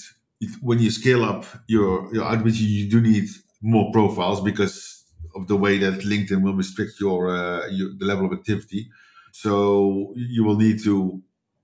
when 0.60 0.78
you 0.78 0.90
scale 0.90 1.24
up 1.24 1.46
your, 1.66 2.12
your 2.14 2.24
outreach, 2.24 2.56
you 2.56 2.90
do 2.90 3.00
need 3.00 3.28
more 3.62 3.90
profiles 3.90 4.40
because 4.42 5.04
of 5.34 5.46
the 5.48 5.56
way 5.56 5.78
that 5.78 6.00
LinkedIn 6.00 6.42
will 6.42 6.54
restrict 6.54 7.00
your, 7.00 7.28
uh, 7.30 7.66
your 7.68 7.90
the 7.98 8.04
level 8.04 8.26
of 8.26 8.32
activity. 8.32 8.88
So 9.32 10.12
you 10.16 10.44
will 10.44 10.56
need 10.56 10.82
to, 10.84 11.22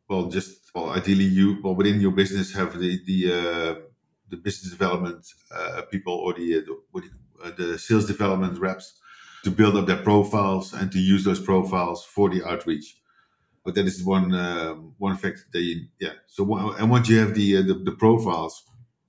well, 0.09 0.29
just 0.29 0.71
well, 0.75 0.91
ideally 0.91 1.25
you, 1.25 1.59
well, 1.63 1.75
within 1.75 2.01
your 2.01 2.13
business 2.13 2.53
have 2.55 2.79
the 2.79 3.01
the 3.05 3.33
uh, 3.33 3.75
the 4.35 4.43
business 4.43 4.71
development 4.73 5.27
uh, 5.55 5.83
people 5.91 6.15
or 6.15 6.35
the, 6.35 6.59
uh, 6.59 6.61
the, 6.95 7.11
uh, 7.45 7.51
the 7.57 7.79
sales 7.79 8.07
development 8.07 8.59
reps 8.59 8.99
to 9.45 9.51
build 9.51 9.77
up 9.77 9.87
their 9.87 10.03
profiles 10.03 10.73
and 10.73 10.91
to 10.91 10.99
use 10.99 11.25
those 11.25 11.41
profiles 11.41 12.05
for 12.05 12.29
the 12.31 12.43
outreach. 12.45 12.97
But 13.65 13.75
that 13.77 13.87
is 13.87 14.03
one 14.05 14.35
um, 14.35 14.95
one 14.99 15.17
fact 15.17 15.47
that 15.53 15.63
you, 15.63 15.87
yeah. 15.99 16.15
So 16.27 16.41
and 16.79 16.91
once 16.91 17.09
you 17.09 17.19
have 17.19 17.35
the 17.35 17.59
uh, 17.59 17.63
the, 17.63 17.75
the, 17.75 17.93
profiles, 17.93 18.63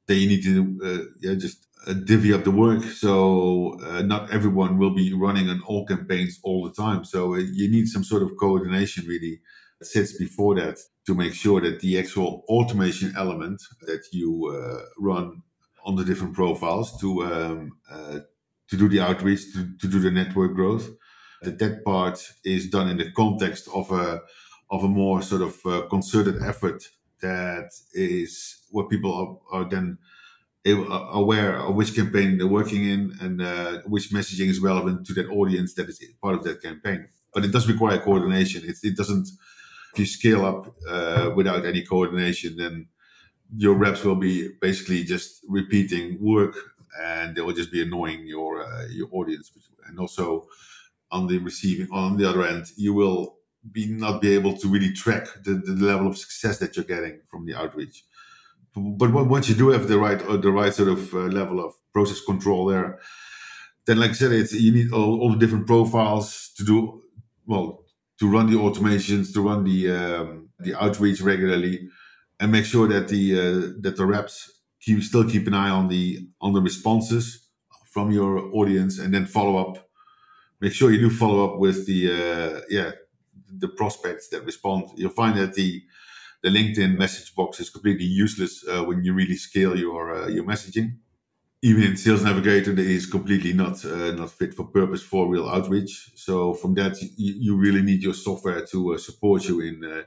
then 0.07 0.17
you 0.17 0.27
need 0.27 0.43
to 0.43 0.79
uh, 0.87 1.03
yeah 1.19 1.35
just 1.35 1.67
uh, 1.87 1.93
divvy 1.93 2.33
up 2.33 2.45
the 2.45 2.51
work. 2.51 2.83
So 2.83 3.77
not 4.05 4.31
everyone 4.31 4.77
will 4.77 4.95
be 4.95 5.13
running 5.13 5.49
on 5.49 5.61
all 5.67 5.85
campaigns 5.85 6.39
all 6.43 6.63
the 6.63 6.73
time. 6.73 7.03
So 7.03 7.35
you 7.35 7.69
need 7.69 7.87
some 7.87 8.05
sort 8.05 8.23
of 8.23 8.37
coordination 8.37 9.05
really 9.07 9.41
sits 9.81 10.17
before 10.17 10.55
that 10.55 10.77
to 11.05 11.15
make 11.15 11.33
sure 11.33 11.61
that 11.61 11.79
the 11.81 11.99
actual 11.99 12.43
automation 12.47 13.13
element 13.15 13.61
that 13.81 14.03
you 14.11 14.47
uh, 14.47 14.85
run 14.97 15.43
on 15.85 15.95
the 15.95 16.03
different 16.03 16.33
profiles 16.33 16.99
to 16.99 17.23
um, 17.23 17.77
uh, 17.89 18.19
to 18.67 18.77
do 18.77 18.89
the 18.89 18.99
outreach, 18.99 19.53
to, 19.53 19.77
to 19.77 19.87
do 19.87 19.99
the 19.99 20.11
network 20.11 20.55
growth. 20.55 20.89
That 21.41 21.59
that 21.59 21.83
part 21.83 22.33
is 22.43 22.69
done 22.69 22.89
in 22.89 22.97
the 22.97 23.11
context 23.11 23.67
of 23.73 23.91
a 23.91 24.21
of 24.71 24.83
a 24.83 24.87
more 24.87 25.21
sort 25.21 25.41
of 25.43 25.65
uh, 25.65 25.87
concerted 25.89 26.41
effort 26.41 26.89
that 27.21 27.69
is 27.93 28.63
what 28.71 28.89
people 28.89 29.41
are, 29.51 29.59
are 29.59 29.69
then 29.69 29.97
aware 30.65 31.59
of 31.59 31.75
which 31.75 31.95
campaign 31.95 32.37
they're 32.37 32.47
working 32.47 32.83
in 32.89 33.15
and 33.21 33.41
uh, 33.41 33.81
which 33.85 34.11
messaging 34.11 34.47
is 34.47 34.59
relevant 34.59 35.05
to 35.05 35.13
that 35.13 35.29
audience 35.29 35.75
that 35.75 35.87
is 35.87 36.03
part 36.21 36.35
of 36.35 36.43
that 36.43 36.61
campaign. 36.61 37.07
But 37.33 37.45
it 37.45 37.51
does 37.51 37.67
require 37.69 37.99
coordination. 37.99 38.63
It, 38.65 38.77
it 38.83 38.97
doesn't. 38.97 39.27
If 39.95 39.99
you 39.99 40.05
scale 40.05 40.45
up 40.45 40.75
uh, 40.89 41.31
without 41.33 41.65
any 41.65 41.81
coordination, 41.81 42.57
then 42.57 42.87
your 43.55 43.75
reps 43.75 44.03
will 44.03 44.17
be 44.17 44.49
basically 44.59 45.05
just 45.05 45.39
repeating 45.47 46.17
work, 46.19 46.53
and 47.01 47.33
they 47.33 47.39
will 47.39 47.53
just 47.53 47.71
be 47.71 47.81
annoying 47.81 48.27
your 48.27 48.61
uh, 48.61 48.87
your 48.87 49.07
audience. 49.13 49.53
And 49.87 49.97
also, 49.97 50.47
on 51.11 51.27
the 51.27 51.37
receiving, 51.37 51.87
on 51.93 52.17
the 52.17 52.27
other 52.29 52.43
end, 52.45 52.65
you 52.75 52.93
will 52.93 53.37
be 53.71 53.85
not 53.85 54.21
be 54.21 54.33
able 54.35 54.57
to 54.57 54.67
really 54.67 54.91
track 54.91 55.27
the, 55.45 55.53
the 55.53 55.71
level 55.71 56.07
of 56.07 56.17
success 56.17 56.59
that 56.59 56.75
you're 56.75 56.83
getting 56.83 57.21
from 57.31 57.45
the 57.45 57.55
outreach. 57.55 58.03
But 58.75 59.13
once 59.13 59.47
you 59.47 59.55
do 59.55 59.69
have 59.69 59.87
the 59.87 59.97
right 59.97 60.21
uh, 60.23 60.35
the 60.35 60.51
right 60.51 60.73
sort 60.73 60.89
of 60.89 61.13
uh, 61.13 61.19
level 61.19 61.65
of 61.65 61.73
process 61.93 62.19
control 62.19 62.65
there, 62.65 62.99
then 63.85 63.97
like 63.99 64.09
I 64.09 64.13
said, 64.15 64.33
it's 64.33 64.51
you 64.51 64.73
need 64.73 64.91
all, 64.91 65.21
all 65.21 65.31
the 65.31 65.39
different 65.39 65.67
profiles 65.67 66.51
to 66.57 66.65
do 66.65 67.01
well 67.45 67.84
to 68.19 68.29
run 68.29 68.49
the 68.49 68.57
automations, 68.57 69.33
to 69.33 69.41
run 69.41 69.63
the 69.63 69.91
um, 69.91 70.49
the 70.59 70.75
outreach 70.81 71.21
regularly, 71.21 71.89
and 72.39 72.51
make 72.51 72.65
sure 72.65 72.87
that 72.87 73.07
the 73.07 73.39
uh, 73.39 73.73
that 73.81 73.95
the 73.97 74.05
reps 74.05 74.51
keep 74.81 75.03
still 75.03 75.29
keep 75.29 75.47
an 75.47 75.53
eye 75.53 75.69
on 75.69 75.87
the 75.87 76.27
on 76.41 76.53
the 76.53 76.61
responses 76.61 77.47
from 77.91 78.11
your 78.11 78.39
audience, 78.53 78.99
and 78.99 79.13
then 79.13 79.25
follow 79.25 79.57
up. 79.57 79.89
Make 80.61 80.73
sure 80.73 80.91
you 80.91 80.99
do 80.99 81.09
follow 81.09 81.45
up 81.45 81.59
with 81.59 81.85
the 81.85 82.11
uh, 82.11 82.61
yeah 82.69 82.91
the 83.49 83.67
prospects 83.69 84.29
that 84.29 84.43
respond. 84.45 84.89
You'll 84.95 85.09
find 85.11 85.37
that 85.37 85.53
the 85.53 85.83
the 86.43 86.49
LinkedIn 86.49 86.97
message 86.97 87.33
box 87.35 87.59
is 87.59 87.69
completely 87.69 88.05
useless 88.05 88.63
uh, 88.67 88.83
when 88.83 89.03
you 89.03 89.13
really 89.13 89.35
scale 89.35 89.77
your 89.77 90.15
uh, 90.15 90.27
your 90.27 90.43
messaging. 90.45 90.97
Even 91.61 91.83
in 91.83 91.97
Sales 91.97 92.23
Navigator, 92.23 92.71
it 92.71 92.79
is 92.79 93.05
completely 93.05 93.53
not 93.53 93.83
uh, 93.85 94.11
not 94.11 94.31
fit 94.31 94.53
for 94.53 94.65
purpose 94.65 95.01
for 95.01 95.27
real 95.27 95.49
outreach. 95.49 96.11
So 96.15 96.53
from 96.53 96.75
that, 96.75 97.01
you, 97.01 97.33
you 97.39 97.57
really 97.57 97.81
need 97.81 98.03
your 98.03 98.13
software 98.13 98.65
to 98.67 98.93
uh, 98.93 98.97
support 98.97 99.45
you 99.45 99.61
in 99.61 99.83
uh, 99.83 100.03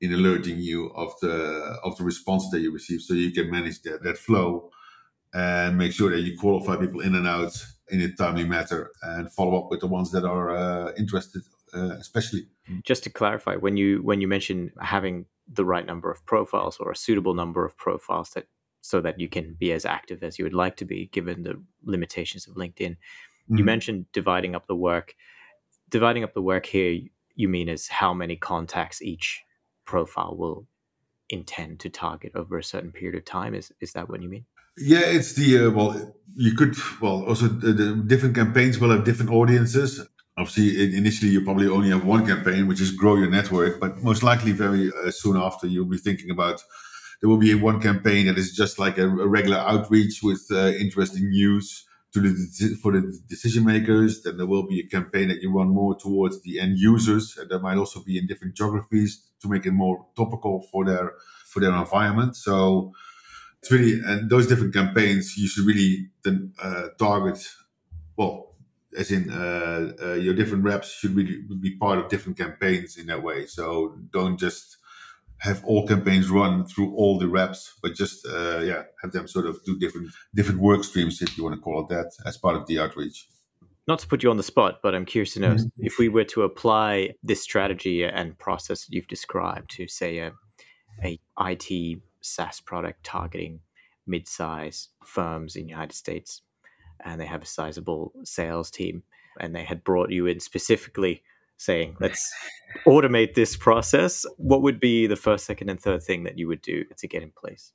in 0.00 0.12
alerting 0.12 0.58
you 0.58 0.90
of 0.94 1.12
the 1.20 1.78
of 1.84 1.96
the 1.98 2.04
response 2.04 2.48
that 2.50 2.60
you 2.60 2.72
receive, 2.72 3.00
so 3.00 3.14
you 3.14 3.32
can 3.32 3.50
manage 3.50 3.82
that 3.82 4.02
that 4.04 4.18
flow 4.18 4.70
and 5.34 5.76
make 5.76 5.92
sure 5.92 6.10
that 6.10 6.20
you 6.20 6.38
qualify 6.38 6.76
people 6.76 7.00
in 7.00 7.14
and 7.14 7.26
out 7.26 7.52
in 7.90 8.00
a 8.00 8.10
timely 8.12 8.44
manner 8.44 8.90
and 9.02 9.30
follow 9.32 9.58
up 9.58 9.70
with 9.70 9.80
the 9.80 9.86
ones 9.86 10.10
that 10.10 10.24
are 10.24 10.56
uh, 10.56 10.92
interested 10.96 11.42
uh, 11.74 11.96
especially. 12.00 12.46
Just 12.82 13.04
to 13.04 13.10
clarify, 13.10 13.56
when 13.56 13.76
you 13.76 14.02
when 14.02 14.20
you 14.20 14.28
mention 14.28 14.72
having 14.80 15.26
the 15.46 15.64
right 15.64 15.86
number 15.86 16.10
of 16.10 16.24
profiles 16.26 16.78
or 16.78 16.90
a 16.90 16.96
suitable 16.96 17.34
number 17.34 17.64
of 17.64 17.76
profiles 17.76 18.30
that 18.30 18.46
so 18.86 19.00
that 19.00 19.18
you 19.18 19.28
can 19.28 19.54
be 19.58 19.72
as 19.72 19.84
active 19.84 20.22
as 20.22 20.38
you 20.38 20.44
would 20.44 20.54
like 20.54 20.76
to 20.76 20.84
be 20.84 21.06
given 21.06 21.42
the 21.42 21.60
limitations 21.84 22.46
of 22.46 22.54
LinkedIn, 22.54 22.92
mm-hmm. 22.92 23.56
you 23.56 23.64
mentioned 23.64 24.06
dividing 24.12 24.54
up 24.54 24.66
the 24.66 24.76
work. 24.76 25.14
Dividing 25.90 26.24
up 26.24 26.34
the 26.34 26.42
work 26.42 26.66
here, 26.66 27.00
you 27.34 27.48
mean 27.48 27.68
is 27.68 27.88
how 27.88 28.14
many 28.14 28.36
contacts 28.36 29.02
each 29.02 29.42
profile 29.84 30.36
will 30.36 30.66
intend 31.28 31.80
to 31.80 31.88
target 31.88 32.32
over 32.34 32.58
a 32.58 32.64
certain 32.64 32.92
period 32.92 33.16
of 33.16 33.24
time. 33.24 33.54
Is 33.54 33.72
is 33.80 33.92
that 33.92 34.08
what 34.08 34.22
you 34.22 34.28
mean? 34.28 34.46
Yeah, 34.76 35.04
it's 35.16 35.32
the 35.34 35.66
uh, 35.66 35.70
well. 35.70 36.14
You 36.36 36.52
could 36.54 36.76
well 37.00 37.24
also 37.24 37.46
the, 37.48 37.72
the, 37.72 37.94
different 38.06 38.34
campaigns 38.34 38.78
will 38.78 38.90
have 38.90 39.04
different 39.04 39.30
audiences 39.30 40.06
obviously 40.38 40.94
initially 40.94 41.30
you 41.30 41.40
probably 41.40 41.66
only 41.66 41.88
have 41.88 42.04
one 42.04 42.26
campaign 42.26 42.66
which 42.66 42.80
is 42.80 42.90
grow 42.90 43.16
your 43.16 43.30
network 43.30 43.80
but 43.80 44.02
most 44.02 44.22
likely 44.22 44.52
very 44.52 44.92
uh, 45.02 45.10
soon 45.10 45.36
after 45.36 45.66
you'll 45.66 45.86
be 45.86 45.96
thinking 45.96 46.30
about 46.30 46.60
there 47.20 47.30
will 47.30 47.38
be 47.38 47.54
one 47.54 47.80
campaign 47.80 48.26
that 48.26 48.38
is 48.38 48.52
just 48.52 48.78
like 48.78 48.98
a, 48.98 49.08
a 49.08 49.26
regular 49.26 49.58
outreach 49.58 50.20
with 50.22 50.46
uh, 50.50 50.68
interesting 50.78 51.28
news 51.30 51.84
to 52.12 52.20
the 52.20 52.76
for 52.82 52.92
the 52.92 53.20
decision 53.28 53.64
makers 53.64 54.22
then 54.22 54.36
there 54.36 54.46
will 54.46 54.66
be 54.66 54.80
a 54.80 54.86
campaign 54.86 55.28
that 55.28 55.42
you 55.42 55.52
run 55.52 55.68
more 55.68 55.94
towards 55.96 56.42
the 56.42 56.58
end 56.60 56.78
users 56.78 57.36
and 57.36 57.50
that 57.50 57.60
might 57.60 57.76
also 57.76 58.02
be 58.02 58.16
in 58.18 58.26
different 58.26 58.54
geographies 58.54 59.22
to 59.40 59.48
make 59.48 59.66
it 59.66 59.72
more 59.72 60.06
topical 60.16 60.62
for 60.72 60.84
their 60.84 61.12
for 61.46 61.60
their 61.60 61.74
environment 61.74 62.36
so 62.36 62.92
it's 63.60 63.70
really 63.70 64.00
and 64.04 64.30
those 64.30 64.46
different 64.46 64.72
campaigns 64.72 65.36
you 65.36 65.48
should 65.48 65.66
really 65.66 66.08
then 66.24 66.52
uh, 66.62 66.88
target 66.98 67.38
well 68.16 68.46
as 68.96 69.10
in 69.10 69.30
uh, 69.30 69.92
uh, 70.02 70.14
your 70.14 70.34
different 70.34 70.64
reps 70.64 70.90
should 70.90 71.14
really 71.14 71.42
be 71.60 71.76
part 71.76 71.98
of 71.98 72.08
different 72.08 72.38
campaigns 72.38 72.96
in 72.96 73.06
that 73.06 73.22
way. 73.22 73.46
So 73.46 73.98
don't 74.10 74.38
just 74.38 74.78
have 75.38 75.64
all 75.64 75.86
campaigns 75.86 76.30
run 76.30 76.64
through 76.64 76.94
all 76.94 77.18
the 77.18 77.28
reps, 77.28 77.74
but 77.82 77.94
just 77.94 78.26
uh, 78.26 78.60
yeah, 78.60 78.84
have 79.02 79.12
them 79.12 79.28
sort 79.28 79.46
of 79.46 79.62
do 79.64 79.78
different 79.78 80.08
different 80.34 80.60
work 80.60 80.84
streams, 80.84 81.20
if 81.20 81.36
you 81.36 81.44
want 81.44 81.54
to 81.54 81.60
call 81.60 81.82
it 81.82 81.88
that, 81.88 82.12
as 82.24 82.36
part 82.36 82.56
of 82.56 82.66
the 82.66 82.78
outreach. 82.78 83.28
Not 83.86 84.00
to 84.00 84.08
put 84.08 84.22
you 84.22 84.30
on 84.30 84.36
the 84.36 84.42
spot, 84.42 84.80
but 84.82 84.94
I'm 84.94 85.04
curious 85.04 85.34
to 85.34 85.40
know 85.40 85.54
mm-hmm. 85.54 85.68
if 85.86 85.98
we 85.98 86.08
were 86.08 86.24
to 86.24 86.42
apply 86.42 87.14
this 87.22 87.42
strategy 87.42 88.04
and 88.04 88.36
process 88.38 88.84
that 88.84 88.92
you've 88.92 89.06
described 89.06 89.70
to 89.72 89.86
say 89.86 90.18
a, 90.18 90.32
a 91.04 91.20
IT 91.40 92.00
SaaS 92.20 92.60
product 92.60 93.04
targeting 93.04 93.60
mid-size 94.06 94.88
firms 95.04 95.54
in 95.54 95.64
the 95.64 95.70
United 95.70 95.94
States 95.94 96.42
and 97.04 97.20
they 97.20 97.26
have 97.26 97.42
a 97.42 97.46
sizable 97.46 98.12
sales 98.24 98.70
team 98.70 99.02
and 99.40 99.54
they 99.54 99.64
had 99.64 99.84
brought 99.84 100.10
you 100.10 100.26
in 100.26 100.40
specifically 100.40 101.22
saying 101.56 101.96
let's 102.00 102.32
automate 102.86 103.34
this 103.34 103.56
process 103.56 104.24
what 104.36 104.62
would 104.62 104.80
be 104.80 105.06
the 105.06 105.16
first 105.16 105.46
second 105.46 105.68
and 105.68 105.80
third 105.80 106.02
thing 106.02 106.24
that 106.24 106.38
you 106.38 106.46
would 106.46 106.62
do 106.62 106.84
to 106.96 107.06
get 107.06 107.22
in 107.22 107.30
place 107.30 107.72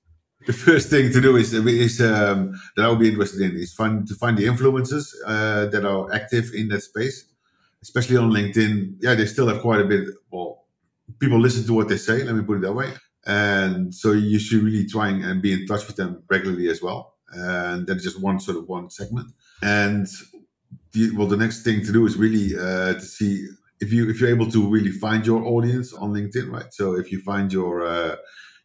the 0.47 0.53
first 0.53 0.89
thing 0.89 1.11
to 1.11 1.21
do 1.21 1.35
is, 1.35 1.53
is 1.53 2.01
um, 2.01 2.59
that 2.75 2.83
I 2.83 2.89
would 2.89 2.99
be 2.99 3.09
interested 3.09 3.41
in 3.41 3.55
is 3.55 3.73
find 3.73 4.07
to 4.07 4.15
find 4.15 4.35
the 4.35 4.45
influencers 4.45 5.13
uh, 5.27 5.67
that 5.67 5.85
are 5.85 6.11
active 6.11 6.49
in 6.55 6.67
that 6.69 6.81
space, 6.81 7.25
especially 7.83 8.17
on 8.17 8.31
LinkedIn. 8.31 8.95
Yeah, 9.01 9.13
they 9.13 9.27
still 9.27 9.47
have 9.49 9.61
quite 9.61 9.81
a 9.81 9.85
bit. 9.85 10.07
Well, 10.31 10.65
people 11.19 11.39
listen 11.39 11.63
to 11.67 11.73
what 11.73 11.89
they 11.89 11.97
say. 11.97 12.23
Let 12.23 12.33
me 12.33 12.41
put 12.41 12.57
it 12.57 12.61
that 12.61 12.73
way. 12.73 12.91
And 13.27 13.93
so 13.93 14.13
you 14.13 14.39
should 14.39 14.63
really 14.63 14.87
try 14.87 15.09
and 15.09 15.43
be 15.43 15.53
in 15.53 15.67
touch 15.67 15.85
with 15.85 15.95
them 15.95 16.23
regularly 16.27 16.69
as 16.69 16.81
well 16.81 17.11
and 17.33 17.87
that 17.87 17.97
is 17.97 18.03
just 18.03 18.19
one 18.19 18.39
sort 18.39 18.57
of 18.57 18.67
one 18.67 18.89
segment. 18.89 19.31
And 19.61 20.07
the, 20.91 21.15
well, 21.15 21.27
the 21.27 21.37
next 21.37 21.63
thing 21.63 21.83
to 21.85 21.91
do 21.91 22.05
is 22.05 22.17
really 22.17 22.57
uh, 22.57 22.93
to 22.93 23.01
see 23.01 23.47
if 23.81 23.91
you 23.91 24.09
if 24.09 24.21
you're 24.21 24.29
able 24.29 24.49
to 24.51 24.69
really 24.69 24.91
find 24.91 25.25
your 25.25 25.43
audience 25.43 25.93
on 25.93 26.13
LinkedIn, 26.13 26.51
right? 26.51 26.71
So 26.73 26.95
if 26.95 27.11
you 27.11 27.21
find 27.21 27.51
your 27.51 27.85
uh, 27.85 28.15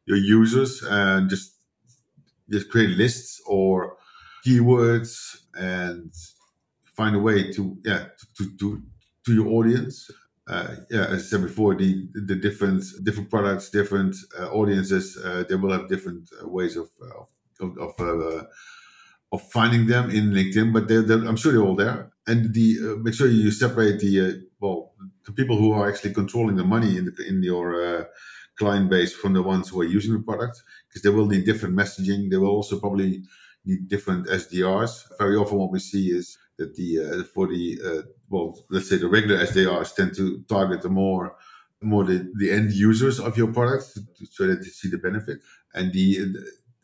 your 0.07 0.19
users 0.19 0.83
and 0.83 1.29
just 1.29 1.55
just 2.51 2.71
create 2.71 2.91
lists 2.91 3.41
or 3.47 3.97
keywords 4.47 5.39
and 5.55 6.13
find 6.97 7.17
a 7.17 7.19
way 7.19 7.53
to 7.53 7.77
yeah 7.85 8.07
to 8.37 8.57
to, 8.59 8.83
to 9.25 9.35
your 9.35 9.49
audience. 9.49 10.11
Uh, 10.49 10.77
yeah, 10.91 11.07
as 11.07 11.23
I 11.25 11.27
said 11.27 11.43
before, 11.43 11.75
the 11.75 12.09
the 12.15 12.37
different 12.37 12.85
different 13.03 13.31
products, 13.31 13.69
different 13.71 14.15
uh, 14.39 14.49
audiences, 14.51 15.17
uh, 15.17 15.43
they 15.49 15.57
will 15.57 15.73
have 15.73 15.89
different 15.89 16.31
uh, 16.41 16.49
ways 16.49 16.77
of, 16.77 16.89
of 17.61 17.79
of 17.79 17.95
uh, 17.99 18.45
of 19.33 19.43
finding 19.51 19.87
them 19.87 20.11
in 20.11 20.31
LinkedIn, 20.31 20.73
but 20.73 20.89
they're, 20.89 21.03
they're, 21.03 21.25
I'm 21.27 21.37
sure 21.37 21.53
they're 21.53 21.63
all 21.63 21.75
there. 21.75 22.13
And 22.27 22.55
the 22.55 22.79
uh, 22.83 23.03
make 23.03 23.15
sure 23.15 23.27
you 23.27 23.51
separate 23.51 24.01
the 24.01 24.21
uh, 24.21 24.33
well 24.61 24.93
the 25.25 25.33
people 25.33 25.57
who 25.57 25.73
are 25.73 25.89
actually 25.89 26.15
controlling 26.15 26.57
the 26.57 26.65
money 26.65 26.97
in 26.97 27.07
the, 27.07 27.29
in 27.29 27.43
your 27.43 27.67
uh, 27.75 28.05
client 28.59 28.89
base 28.91 29.15
from 29.15 29.35
the 29.35 29.43
ones 29.43 29.69
who 29.69 29.81
are 29.81 29.85
using 29.85 30.15
the 30.15 30.23
product, 30.23 30.63
because 30.89 31.03
they 31.03 31.11
will 31.11 31.27
need 31.27 31.45
different 31.45 31.77
messaging. 31.77 32.31
They 32.31 32.39
will 32.39 32.57
also 32.57 32.81
probably 32.81 33.23
need 33.65 33.89
different 33.89 34.27
SDRs. 34.29 35.05
Very 35.19 35.37
often, 35.37 35.59
what 35.59 35.73
we 35.73 35.79
see 35.79 36.09
is 36.09 36.39
that 36.59 36.75
the 36.77 36.91
uh, 37.01 37.25
for 37.35 37.47
the 37.47 37.79
uh, 37.85 38.03
well, 38.29 38.59
let's 38.71 38.89
say 38.89 38.97
the 38.97 39.09
regular 39.09 39.45
SDRs 39.45 39.95
tend 39.95 40.15
to 40.17 40.43
target 40.49 40.83
the 40.83 40.89
more 40.89 41.37
more 41.83 42.05
the, 42.05 42.33
the 42.39 42.51
end 42.51 42.73
users 42.73 43.21
of 43.21 43.37
your 43.37 43.53
product 43.53 43.85
so 44.31 44.47
that 44.47 44.61
they 44.63 44.69
see 44.69 44.89
the 44.89 44.99
benefit 44.99 45.39
and 45.75 45.93
the 45.93 46.35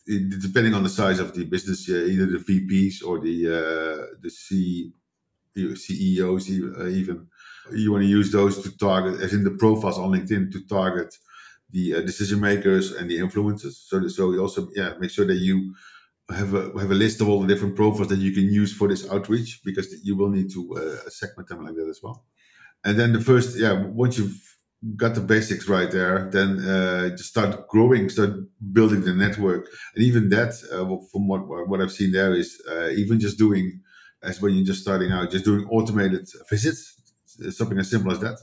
depending 0.07 0.75
on 0.75 0.83
the 0.83 0.89
size 0.89 1.21
of 1.21 1.35
the 1.35 1.45
business, 1.45 1.89
uh, 1.89 1.95
either 1.95 2.27
the 2.27 2.39
VPs 2.39 3.07
or 3.07 3.21
the 3.21 3.47
uh, 3.49 4.07
the 4.21 4.31
C, 4.31 4.93
CEOs, 5.57 6.51
uh, 6.51 6.87
even 6.89 7.29
you 7.73 7.93
want 7.93 8.03
to 8.03 8.09
use 8.09 8.33
those 8.33 8.63
to 8.63 8.77
target, 8.77 9.21
as 9.21 9.33
in 9.33 9.45
the 9.45 9.51
profiles 9.51 9.99
on 9.99 10.11
LinkedIn, 10.11 10.53
to 10.53 10.67
target 10.67 11.15
the 11.71 11.95
uh, 11.95 12.01
decision 12.03 12.41
makers 12.41 12.93
and 12.93 13.11
the 13.11 13.19
influencers. 13.19 13.75
So, 13.87 14.07
so 14.09 14.39
also 14.39 14.69
yeah 14.75 14.95
make 15.01 15.11
sure 15.11 15.27
that 15.27 15.37
you 15.37 15.75
have 16.31 16.55
a 16.55 16.79
have 16.79 16.91
a 16.91 16.95
list 16.95 17.21
of 17.21 17.29
all 17.29 17.41
the 17.41 17.49
different 17.49 17.77
profiles 17.77 18.09
that 18.09 18.19
you 18.19 18.33
can 18.33 18.45
use 18.45 18.73
for 18.73 18.89
this 18.89 19.11
outreach 19.11 19.61
because 19.65 19.89
you 20.05 20.17
will 20.17 20.31
need 20.31 20.51
to 20.53 20.61
uh, 20.77 21.11
segment 21.11 21.49
them 21.49 21.65
like 21.65 21.75
that 21.75 21.89
as 21.89 22.01
well. 22.03 22.25
And 22.85 22.99
then 22.99 23.13
the 23.13 23.21
first 23.21 23.59
yeah 23.59 23.73
once 23.73 24.19
you've 24.19 24.41
got 24.97 25.15
the 25.15 25.21
basics 25.21 25.69
right 25.69 25.91
there, 25.91 26.29
then 26.31 26.59
uh, 26.59 27.11
just 27.11 27.31
start 27.31 27.69
growing, 27.69 28.09
start 28.09 28.33
building 28.73 29.03
the 29.03 29.15
network, 29.15 29.69
and 29.95 30.05
even 30.05 30.29
that, 30.31 30.55
uh, 30.73 30.85
from 31.11 31.29
what 31.29 31.47
what 31.69 31.81
I've 31.81 31.93
seen 31.93 32.13
there, 32.13 32.35
is 32.35 32.61
uh, 32.69 32.89
even 32.89 33.21
just 33.21 33.39
doing 33.39 33.81
as 34.23 34.41
when 34.41 34.55
you're 34.55 34.65
just 34.65 34.83
starting 34.83 35.11
out, 35.11 35.31
just 35.31 35.45
doing 35.45 35.67
automated 35.69 36.29
visits, 36.49 37.01
something 37.51 37.79
as 37.79 37.91
simple 37.91 38.13
as 38.13 38.21
that, 38.21 38.39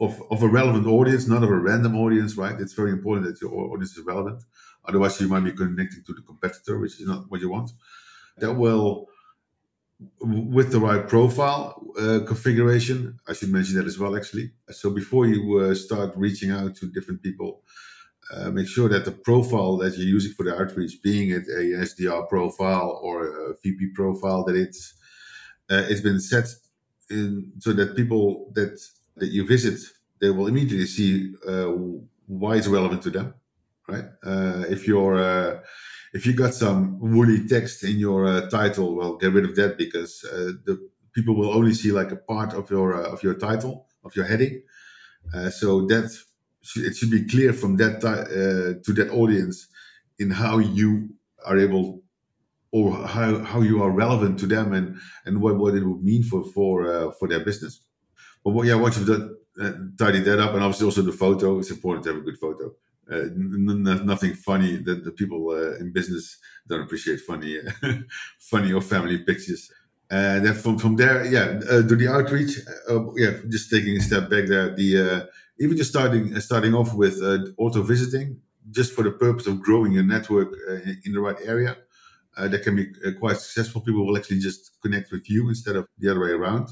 of 0.00 0.20
of 0.30 0.42
a 0.42 0.48
relevant 0.48 0.86
audience, 0.86 1.26
not 1.26 1.42
of 1.42 1.50
a 1.50 1.56
random 1.56 1.96
audience, 1.96 2.36
right? 2.36 2.60
It's 2.60 2.74
very 2.74 2.92
important 2.92 3.26
that 3.26 3.40
your 3.40 3.52
audience 3.72 3.96
is 3.96 4.04
relevant. 4.04 4.44
Otherwise, 4.84 5.20
you 5.20 5.28
might 5.28 5.44
be 5.44 5.52
connecting 5.52 6.02
to 6.04 6.12
the 6.12 6.22
competitor, 6.22 6.78
which 6.78 7.00
is 7.00 7.06
not 7.06 7.30
what 7.30 7.40
you 7.40 7.50
want. 7.50 7.70
That 8.38 8.54
will 8.54 9.08
with 10.20 10.72
the 10.72 10.80
right 10.80 11.08
profile 11.08 11.82
uh, 11.98 12.20
configuration. 12.26 13.18
I 13.26 13.32
should 13.32 13.50
mention 13.50 13.76
that 13.76 13.86
as 13.86 13.98
well, 13.98 14.16
actually. 14.16 14.52
So 14.70 14.90
before 14.90 15.26
you 15.26 15.58
uh, 15.58 15.74
start 15.74 16.12
reaching 16.16 16.50
out 16.50 16.76
to 16.76 16.86
different 16.86 17.22
people, 17.22 17.62
uh, 18.32 18.50
make 18.50 18.68
sure 18.68 18.88
that 18.88 19.04
the 19.04 19.12
profile 19.12 19.76
that 19.78 19.96
you're 19.96 20.06
using 20.06 20.32
for 20.32 20.44
the 20.44 20.54
outreach, 20.54 21.00
being 21.02 21.30
it 21.30 21.46
a 21.48 21.62
SDR 21.84 22.28
profile 22.28 22.98
or 23.02 23.26
a 23.26 23.54
VP 23.62 23.92
profile, 23.94 24.44
that 24.44 24.56
it's 24.56 24.94
uh, 25.70 25.84
it's 25.88 26.00
been 26.00 26.20
set 26.20 26.48
in 27.10 27.52
so 27.60 27.72
that 27.72 27.96
people 27.96 28.52
that 28.54 28.80
that 29.16 29.28
you 29.28 29.46
visit, 29.46 29.78
they 30.20 30.30
will 30.30 30.46
immediately 30.46 30.86
see 30.86 31.34
uh, 31.48 31.72
why 32.26 32.56
it's 32.56 32.66
relevant 32.66 33.02
to 33.02 33.10
them, 33.10 33.34
right? 33.88 34.04
Uh, 34.24 34.64
if 34.68 34.86
you're 34.86 35.62
if 36.16 36.24
you 36.26 36.32
got 36.32 36.54
some 36.54 36.98
woolly 36.98 37.46
text 37.46 37.84
in 37.84 37.98
your 37.98 38.26
uh, 38.26 38.48
title, 38.48 38.96
well, 38.96 39.16
get 39.16 39.32
rid 39.32 39.44
of 39.44 39.54
that 39.56 39.76
because 39.76 40.24
uh, 40.24 40.52
the 40.64 40.74
people 41.14 41.34
will 41.36 41.52
only 41.52 41.74
see 41.74 41.92
like 41.92 42.10
a 42.10 42.16
part 42.16 42.54
of 42.54 42.70
your 42.70 42.88
uh, 42.94 43.12
of 43.12 43.22
your 43.22 43.34
title 43.34 43.86
of 44.04 44.14
your 44.16 44.24
heading. 44.24 44.62
Uh, 45.34 45.50
so 45.50 45.86
that 45.86 46.10
it 46.76 46.96
should 46.96 47.10
be 47.10 47.26
clear 47.26 47.52
from 47.52 47.76
that 47.76 47.96
uh, 48.04 48.80
to 48.84 48.92
that 48.92 49.10
audience 49.10 49.68
in 50.18 50.30
how 50.30 50.58
you 50.58 51.10
are 51.44 51.58
able 51.58 52.02
or 52.72 52.92
how, 53.06 53.38
how 53.40 53.60
you 53.60 53.82
are 53.82 53.90
relevant 53.90 54.38
to 54.40 54.46
them 54.46 54.72
and 54.72 54.96
and 55.24 55.40
what, 55.40 55.56
what 55.56 55.74
it 55.74 55.84
would 55.84 56.02
mean 56.02 56.22
for 56.22 56.44
for 56.44 56.86
uh, 56.92 57.10
for 57.12 57.28
their 57.28 57.40
business. 57.40 57.80
But 58.44 58.64
yeah, 58.64 58.74
once 58.76 58.96
you've 58.96 59.08
done, 59.08 59.36
tidied 59.98 60.24
that 60.24 60.38
up, 60.38 60.54
and 60.54 60.62
obviously 60.62 60.86
also 60.86 61.02
the 61.02 61.12
photo, 61.12 61.58
it's 61.58 61.70
important 61.70 62.04
to 62.04 62.12
have 62.12 62.22
a 62.22 62.24
good 62.24 62.38
photo. 62.38 62.74
Uh, 63.10 63.16
n- 63.16 64.02
nothing 64.04 64.34
funny 64.34 64.76
that 64.76 65.04
the 65.04 65.12
people 65.12 65.50
uh, 65.50 65.76
in 65.76 65.92
business 65.92 66.38
don't 66.68 66.82
appreciate 66.82 67.20
funny 67.20 67.58
funny 68.38 68.72
or 68.72 68.80
family 68.80 69.18
pictures. 69.18 69.70
And 70.10 70.44
then 70.44 70.54
from 70.54 70.78
from 70.78 70.96
there 70.96 71.24
yeah 71.24 71.60
uh, 71.70 71.82
do 71.82 71.96
the 71.96 72.08
outreach 72.08 72.58
uh, 72.88 73.12
yeah 73.14 73.32
just 73.48 73.70
taking 73.70 73.96
a 73.96 74.00
step 74.00 74.28
back 74.30 74.46
there 74.46 74.74
the 74.74 74.88
uh, 74.98 75.26
even 75.58 75.76
just 75.76 75.90
starting 75.90 76.34
uh, 76.36 76.40
starting 76.40 76.74
off 76.74 76.94
with 76.94 77.20
auto 77.56 77.82
visiting 77.82 78.40
just 78.70 78.92
for 78.92 79.02
the 79.02 79.12
purpose 79.12 79.46
of 79.46 79.60
growing 79.62 79.92
your 79.92 80.04
network 80.04 80.52
in 81.04 81.12
the 81.12 81.20
right 81.20 81.38
area 81.44 81.76
that 82.36 82.62
can 82.62 82.76
be 82.76 82.86
quite 83.18 83.36
successful 83.36 83.80
people 83.80 84.06
will 84.06 84.16
actually 84.16 84.38
just 84.38 84.70
connect 84.82 85.10
with 85.10 85.28
you 85.28 85.48
instead 85.48 85.76
of 85.76 85.86
the 85.98 86.10
other 86.10 86.20
way 86.20 86.30
around 86.30 86.68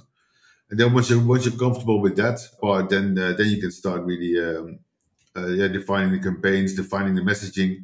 and 0.70 0.78
then 0.78 0.92
once 0.92 1.10
you 1.10 1.18
once 1.20 1.44
you're 1.44 1.58
comfortable 1.58 2.00
with 2.00 2.16
that 2.16 2.38
part 2.60 2.90
then 2.90 3.14
then 3.14 3.46
you 3.46 3.60
can 3.60 3.70
start 3.70 4.02
really 4.02 4.38
um, 4.38 4.78
uh, 5.36 5.48
yeah, 5.48 5.68
defining 5.68 6.12
the 6.12 6.20
campaigns, 6.20 6.74
defining 6.74 7.14
the 7.14 7.20
messaging 7.20 7.82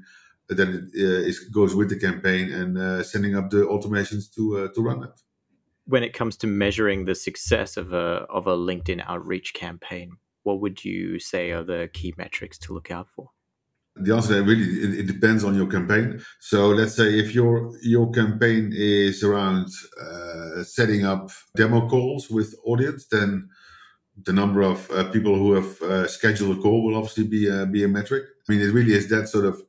that 0.48 0.68
it 0.68 0.84
uh, 0.96 1.28
is, 1.28 1.40
goes 1.40 1.74
with 1.74 1.88
the 1.88 1.98
campaign, 1.98 2.52
and 2.52 2.78
uh, 2.78 3.02
setting 3.02 3.36
up 3.36 3.50
the 3.50 3.58
automations 3.58 4.32
to 4.34 4.68
to 4.74 4.82
run 4.82 5.02
it. 5.02 5.20
When 5.86 6.02
it 6.02 6.12
comes 6.12 6.36
to 6.38 6.46
measuring 6.46 7.04
the 7.04 7.14
success 7.14 7.76
of 7.76 7.92
a 7.92 8.26
of 8.30 8.46
a 8.46 8.56
LinkedIn 8.56 9.02
outreach 9.06 9.54
campaign, 9.54 10.18
what 10.42 10.60
would 10.60 10.84
you 10.84 11.18
say 11.18 11.50
are 11.50 11.64
the 11.64 11.90
key 11.92 12.14
metrics 12.16 12.58
to 12.58 12.72
look 12.72 12.90
out 12.90 13.08
for? 13.08 13.30
The 14.02 14.14
answer 14.14 14.42
really 14.42 14.64
it, 14.64 15.00
it, 15.00 15.06
depends 15.06 15.44
on 15.44 15.54
your 15.54 15.66
campaign. 15.66 16.22
So 16.40 16.68
let's 16.68 16.94
say 16.94 17.18
if 17.18 17.34
your 17.34 17.72
your 17.82 18.10
campaign 18.10 18.72
is 18.74 19.22
around 19.22 19.68
uh, 20.00 20.62
setting 20.64 21.04
up 21.04 21.30
demo 21.56 21.88
calls 21.88 22.30
with 22.30 22.54
audience, 22.64 23.06
then 23.06 23.48
the 24.24 24.32
number 24.32 24.62
of 24.62 24.90
uh, 24.90 25.04
people 25.10 25.34
who 25.36 25.52
have 25.54 25.82
uh, 25.82 26.06
scheduled 26.06 26.58
a 26.58 26.60
call 26.60 26.84
will 26.84 26.96
obviously 26.96 27.24
be 27.24 27.48
a, 27.48 27.66
be 27.66 27.84
a 27.84 27.88
metric. 27.88 28.24
I 28.48 28.52
mean, 28.52 28.60
it 28.60 28.72
really 28.72 28.94
is 28.94 29.08
that 29.08 29.28
sort 29.28 29.44
of 29.44 29.62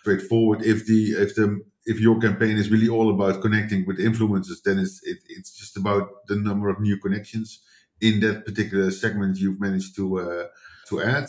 straightforward. 0.00 0.62
If 0.62 0.86
the 0.86 1.02
if 1.24 1.34
the 1.34 1.60
if 1.84 2.00
your 2.00 2.18
campaign 2.20 2.56
is 2.56 2.70
really 2.70 2.88
all 2.88 3.10
about 3.10 3.40
connecting 3.42 3.86
with 3.86 3.98
influencers, 3.98 4.62
then 4.64 4.78
it's 4.78 5.00
it, 5.04 5.18
it's 5.28 5.52
just 5.56 5.76
about 5.76 6.26
the 6.28 6.36
number 6.36 6.68
of 6.68 6.80
new 6.80 6.98
connections 6.98 7.60
in 8.00 8.20
that 8.20 8.44
particular 8.44 8.90
segment 8.90 9.38
you've 9.38 9.60
managed 9.60 9.96
to 9.96 10.20
uh, 10.20 10.46
to 10.88 11.02
add. 11.02 11.28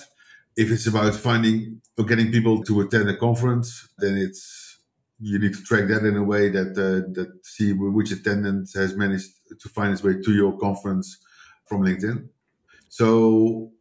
If 0.58 0.72
it's 0.72 0.88
about 0.88 1.16
finding 1.16 1.82
or 1.98 2.06
getting 2.06 2.32
people 2.32 2.64
to 2.64 2.82
attend 2.82 3.10
a 3.10 3.16
conference, 3.16 3.88
then 4.00 4.18
it's 4.18 4.80
you 5.20 5.40
need 5.40 5.54
to 5.54 5.64
track 5.64 5.88
that 5.88 6.04
in 6.06 6.16
a 6.16 6.24
way 6.24 6.50
that 6.50 6.72
uh, 6.72 7.10
that 7.14 7.30
see 7.44 7.74
which 7.74 8.12
attendant 8.12 8.70
has 8.76 8.96
managed 8.96 9.32
to 9.62 9.70
find 9.70 9.94
its 9.94 10.04
way 10.04 10.16
to 10.26 10.32
your 10.34 10.58
conference 10.58 11.18
from 11.68 11.82
LinkedIn. 11.84 12.28
So 12.90 13.72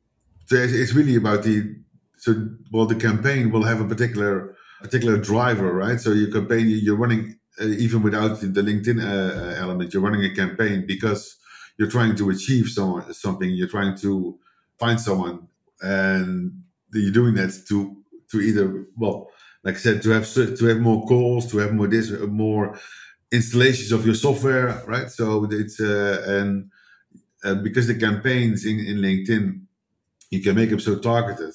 it's 0.51 0.95
really 0.95 1.17
about 1.17 1.43
the 1.43 1.77
so 2.19 2.49
well 2.73 2.87
the 2.87 2.95
campaign 2.95 3.51
will 3.51 3.65
have 3.65 3.81
a 3.81 3.89
particular 3.89 4.57
particular 4.81 5.19
driver, 5.19 5.73
right? 5.73 6.01
So 6.01 6.13
your 6.13 6.31
campaign 6.31 6.67
you're 6.69 6.97
running 6.97 7.39
uh, 7.61 7.67
even 7.67 8.03
without 8.03 8.41
the 8.41 8.47
LinkedIn 8.49 9.03
uh, 9.03 9.07
uh, 9.07 9.55
element, 9.57 9.93
you're 9.93 10.03
running 10.03 10.25
a 10.25 10.35
campaign 10.35 10.85
because 10.87 11.37
you're 11.79 11.91
trying 11.91 12.15
to 12.17 12.31
achieve 12.31 12.69
someone 12.69 13.13
something. 13.15 13.51
You're 13.51 13.69
trying 13.69 13.97
to 13.99 14.39
find 14.79 15.01
someone, 15.01 15.49
and 15.81 16.63
you're 16.99 17.13
doing 17.13 17.35
that 17.35 17.53
to 17.69 17.97
to 18.31 18.41
either 18.41 18.87
well, 18.97 19.29
like 19.65 19.75
I 19.75 19.79
said, 19.79 20.03
to 20.03 20.11
have 20.11 20.33
to 20.33 20.67
have 20.67 20.79
more 20.79 21.07
calls, 21.07 21.51
to 21.51 21.59
have 21.59 21.73
more 21.73 21.87
this, 21.87 22.11
more 22.11 22.79
installations 23.33 23.93
of 23.93 24.07
your 24.07 24.15
software, 24.15 24.83
right? 24.87 25.11
So 25.11 25.49
it's 25.51 25.81
uh, 25.81 26.25
and 26.27 26.71
uh, 27.45 27.55
because 27.55 27.87
the 27.87 27.99
campaigns 27.99 28.65
in, 28.65 28.81
in 28.81 28.99
LinkedIn, 28.99 29.61
you 30.31 30.43
can 30.43 30.57
make 30.57 30.71
them 30.71 30.81
so 30.81 30.99
targeted, 30.99 31.55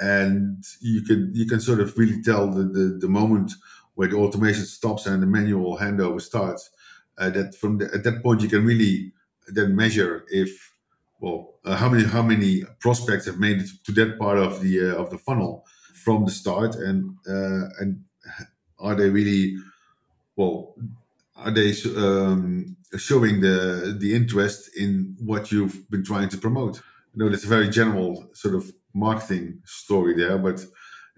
and 0.00 0.62
you 0.80 1.02
can 1.02 1.30
you 1.34 1.46
can 1.46 1.60
sort 1.60 1.80
of 1.80 1.96
really 1.96 2.22
tell 2.22 2.50
the 2.50 2.64
the, 2.64 2.98
the 3.00 3.08
moment 3.08 3.52
where 3.94 4.08
the 4.08 4.16
automation 4.16 4.64
stops 4.64 5.06
and 5.06 5.22
the 5.22 5.26
manual 5.26 5.78
handover 5.78 6.20
starts. 6.20 6.70
Uh, 7.18 7.28
that 7.28 7.54
from 7.54 7.78
the, 7.78 7.84
at 7.92 8.02
that 8.02 8.22
point 8.22 8.40
you 8.40 8.48
can 8.48 8.64
really 8.64 9.12
then 9.48 9.76
measure 9.76 10.24
if 10.28 10.69
well 11.20 11.54
uh, 11.64 11.76
how 11.76 11.88
many 11.88 12.04
how 12.04 12.22
many 12.22 12.64
prospects 12.80 13.26
have 13.26 13.38
made 13.38 13.60
it 13.60 13.70
to 13.84 13.92
that 13.92 14.18
part 14.18 14.38
of 14.38 14.60
the 14.62 14.90
uh, 14.90 14.94
of 14.94 15.10
the 15.10 15.18
funnel 15.18 15.64
from 15.94 16.24
the 16.24 16.30
start 16.30 16.74
and 16.74 17.16
uh, 17.28 17.68
and 17.80 18.02
are 18.78 18.94
they 18.94 19.08
really 19.10 19.56
well 20.36 20.74
are 21.36 21.50
they 21.50 21.72
um, 21.96 22.76
showing 22.96 23.40
the 23.40 23.96
the 23.98 24.14
interest 24.14 24.76
in 24.76 25.16
what 25.20 25.50
you've 25.50 25.88
been 25.90 26.04
trying 26.04 26.28
to 26.30 26.38
promote? 26.38 26.78
I 26.78 27.16
know 27.16 27.28
that's 27.28 27.44
a 27.44 27.48
very 27.48 27.68
general 27.68 28.28
sort 28.34 28.54
of 28.54 28.72
marketing 28.92 29.62
story 29.64 30.14
there, 30.14 30.38
but 30.38 30.64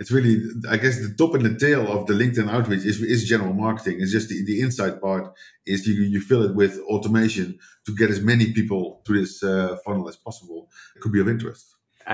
it's 0.02 0.12
really 0.16 0.34
I 0.74 0.76
guess 0.82 0.96
the 0.98 1.14
top 1.20 1.32
and 1.36 1.44
the 1.46 1.56
tail 1.66 1.82
of 1.94 2.00
the 2.08 2.14
LinkedIn 2.14 2.48
outreach 2.56 2.84
is, 2.90 3.00
is 3.14 3.28
general 3.32 3.54
marketing. 3.66 3.96
It's 4.00 4.14
just 4.18 4.28
the, 4.28 4.38
the 4.50 4.60
inside 4.66 5.00
part 5.00 5.24
is 5.72 5.86
you 5.86 5.94
you 6.14 6.20
fill 6.20 6.42
it 6.48 6.54
with 6.60 6.74
automation 6.94 7.48
to 7.86 7.90
get 8.00 8.10
as 8.14 8.20
many 8.32 8.46
people 8.58 8.82
to 9.06 9.12
this 9.18 9.32
uh, 9.42 9.76
funnel 9.84 10.08
as 10.12 10.16
possible. 10.16 10.60
It 10.96 11.00
could 11.02 11.12
be 11.12 11.20
of 11.20 11.28
interest. 11.28 11.64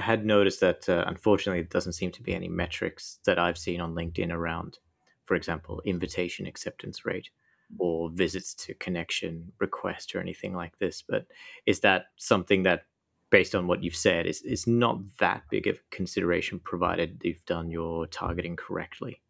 I 0.01 0.03
had 0.03 0.27
noticed 0.37 0.61
that 0.61 0.89
uh, 0.89 1.05
unfortunately, 1.07 1.63
it 1.63 1.71
doesn't 1.71 1.95
seem 2.01 2.13
to 2.13 2.23
be 2.23 2.35
any 2.35 2.51
metrics 2.63 3.21
that 3.25 3.39
I've 3.39 3.59
seen 3.67 3.81
on 3.81 3.95
LinkedIn 3.95 4.31
around, 4.31 4.79
for 5.25 5.35
example, 5.35 5.81
invitation 5.85 6.47
acceptance 6.47 7.07
rate 7.07 7.31
or 7.79 8.11
visits 8.11 8.55
to 8.55 8.75
connection 8.75 9.53
request 9.61 10.15
or 10.15 10.21
anything 10.21 10.55
like 10.55 10.79
this. 10.79 11.03
But 11.03 11.27
is 11.67 11.81
that 11.81 12.07
something 12.17 12.63
that, 12.65 12.81
based 13.31 13.55
on 13.55 13.67
what 13.67 13.83
you've 13.83 13.97
said, 13.97 14.27
is, 14.27 14.43
is 14.43 14.67
not 14.67 14.99
that 15.19 15.43
big 15.51 15.67
of 15.67 15.77
a 15.77 15.95
consideration 15.95 16.59
provided 16.59 17.21
you've 17.23 17.45
done 17.45 17.71
your 17.71 18.07
targeting 18.07 18.57
correctly? 18.57 19.21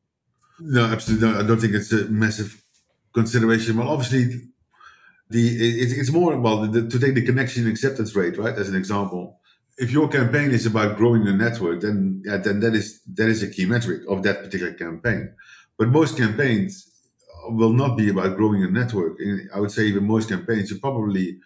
No, 0.61 0.85
absolutely. 0.85 1.29
No, 1.29 1.39
I 1.39 1.43
don't 1.43 1.61
think 1.61 1.75
it's 1.75 1.93
a 1.93 2.05
massive 2.07 2.63
consideration. 3.15 3.77
Well, 3.77 3.89
obviously, 3.89 4.49
the 5.31 5.49
it, 5.49 5.99
it's 5.99 6.11
more 6.11 6.39
well 6.39 6.67
the, 6.67 6.89
to 6.89 6.99
take 6.99 7.15
the 7.15 7.25
connection 7.25 7.67
acceptance 7.67 8.15
rate, 8.15 8.39
right, 8.39 8.55
as 8.55 8.69
an 8.69 8.77
example. 8.77 9.41
If 9.77 9.93
your 9.93 10.09
campaign 10.09 10.51
is 10.51 10.67
about 10.67 10.97
growing 10.97 11.25
the 11.25 11.33
network, 11.33 11.81
then 11.83 12.23
yeah, 12.25 12.39
then 12.39 12.61
that 12.61 12.75
is 12.75 13.01
that 13.15 13.29
is 13.29 13.43
a 13.43 13.51
key 13.51 13.67
metric 13.67 14.03
of 14.09 14.23
that 14.25 14.43
particular 14.43 14.73
campaign. 14.73 15.33
But 15.77 15.89
most 15.89 16.17
campaigns 16.17 16.91
will 17.51 17.73
not 17.73 17.97
be 17.97 18.09
about 18.09 18.37
growing 18.37 18.65
a 18.65 18.71
network. 18.71 19.19
I 19.55 19.61
would 19.61 19.71
say 19.71 19.85
even 19.85 20.05
most 20.05 20.29
campaigns, 20.29 20.71
you 20.71 20.79
probably 20.79 21.39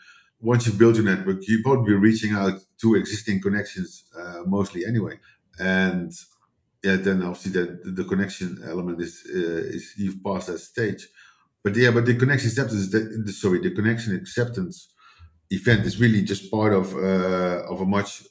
once 0.43 0.67
you 0.67 0.73
build 0.73 0.97
your 0.97 1.05
network, 1.05 1.47
you 1.47 1.63
probably 1.63 1.93
be 1.93 1.99
reaching 1.99 2.33
out 2.33 2.61
to 2.81 2.97
existing 2.97 3.41
connections 3.41 4.05
uh, 4.19 4.43
mostly 4.45 4.85
anyway. 4.85 5.19
And 5.59 6.13
yeah, 6.83 6.97
then 6.97 7.23
obviously 7.23 7.53
the, 7.53 7.81
the 7.85 8.05
connection 8.05 8.61
element 8.67 9.01
is 9.01 9.23
uh, 9.33 9.77
is 9.77 9.95
you've 9.97 10.23
passed 10.23 10.49
that 10.49 10.59
stage. 10.59 11.09
But 11.63 11.77
yeah, 11.77 11.93
but 11.93 12.07
the 12.07 12.17
connection 12.17 12.49
acceptance, 12.49 12.91
the, 12.91 13.33
sorry, 13.33 13.61
the 13.61 13.71
connection 13.71 14.17
acceptance 14.17 14.93
event 15.51 15.87
is 15.87 16.01
really 16.01 16.23
just 16.23 16.51
part 16.51 16.73
of 16.73 16.93
uh, 16.95 17.63
of 17.73 17.81
a 17.81 17.87
much 17.87 18.25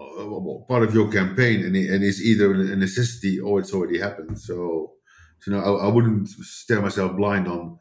uh, 0.00 0.40
part 0.66 0.84
of 0.84 0.94
your 0.94 1.10
campaign, 1.10 1.62
and, 1.64 1.76
and 1.76 2.02
it's 2.02 2.22
either 2.22 2.52
a 2.54 2.76
necessity 2.76 3.38
or 3.38 3.60
it's 3.60 3.74
already 3.74 3.98
happened. 3.98 4.38
So, 4.38 4.92
so 5.40 5.50
no, 5.50 5.58
I, 5.58 5.86
I 5.86 5.88
wouldn't 5.88 6.28
stare 6.28 6.80
myself 6.80 7.14
blind 7.14 7.46
on 7.46 7.78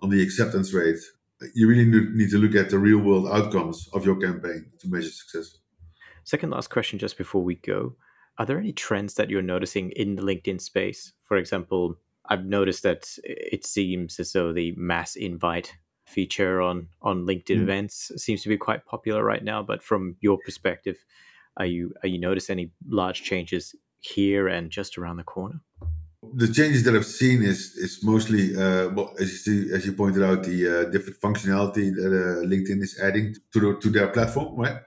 on 0.00 0.10
the 0.10 0.22
acceptance 0.22 0.74
rate. 0.74 1.00
You 1.54 1.68
really 1.68 1.84
need 1.84 2.30
to 2.30 2.38
look 2.38 2.54
at 2.54 2.70
the 2.70 2.78
real 2.78 2.98
world 2.98 3.28
outcomes 3.28 3.88
of 3.92 4.06
your 4.06 4.16
campaign 4.16 4.66
to 4.80 4.88
measure 4.88 5.10
success. 5.10 5.58
Second 6.24 6.50
last 6.50 6.70
question, 6.70 6.98
just 6.98 7.18
before 7.18 7.42
we 7.42 7.56
go. 7.56 7.94
Are 8.38 8.46
there 8.46 8.58
any 8.58 8.72
trends 8.72 9.14
that 9.14 9.30
you're 9.30 9.42
noticing 9.42 9.90
in 9.92 10.16
the 10.16 10.22
LinkedIn 10.22 10.60
space? 10.60 11.12
For 11.24 11.36
example, 11.36 11.96
I've 12.28 12.44
noticed 12.44 12.82
that 12.82 13.06
it 13.24 13.64
seems 13.64 14.18
as 14.18 14.32
though 14.32 14.52
the 14.52 14.74
mass 14.76 15.16
invite 15.16 15.72
feature 16.06 16.60
on 16.62 16.88
on 17.02 17.26
LinkedIn 17.26 17.58
mm. 17.58 17.62
events 17.62 18.12
seems 18.16 18.42
to 18.42 18.48
be 18.48 18.56
quite 18.56 18.84
popular 18.86 19.24
right 19.24 19.42
now. 19.42 19.62
But 19.62 19.82
from 19.82 20.16
your 20.20 20.38
perspective, 20.44 21.04
are 21.56 21.66
you 21.66 21.92
are 22.02 22.08
you 22.08 22.18
notice 22.18 22.50
any 22.50 22.72
large 22.88 23.22
changes 23.22 23.74
here 24.00 24.48
and 24.48 24.70
just 24.70 24.98
around 24.98 25.16
the 25.16 25.24
corner? 25.24 25.60
The 26.34 26.48
changes 26.48 26.82
that 26.84 26.94
I've 26.94 27.06
seen 27.06 27.42
is 27.42 27.76
is 27.76 28.02
mostly 28.02 28.54
uh, 28.56 28.88
well 28.90 29.14
as 29.20 29.30
you 29.32 29.38
see, 29.46 29.72
as 29.74 29.84
you 29.84 29.92
pointed 29.92 30.22
out 30.22 30.44
the 30.44 30.58
uh, 30.66 30.84
different 30.90 31.20
functionality 31.20 31.94
that 31.94 32.12
uh, 32.22 32.46
LinkedIn 32.52 32.80
is 32.82 32.98
adding 33.02 33.34
to 33.52 33.60
the, 33.60 33.78
to 33.80 33.90
their 33.90 34.08
platform, 34.08 34.56
right? 34.56 34.78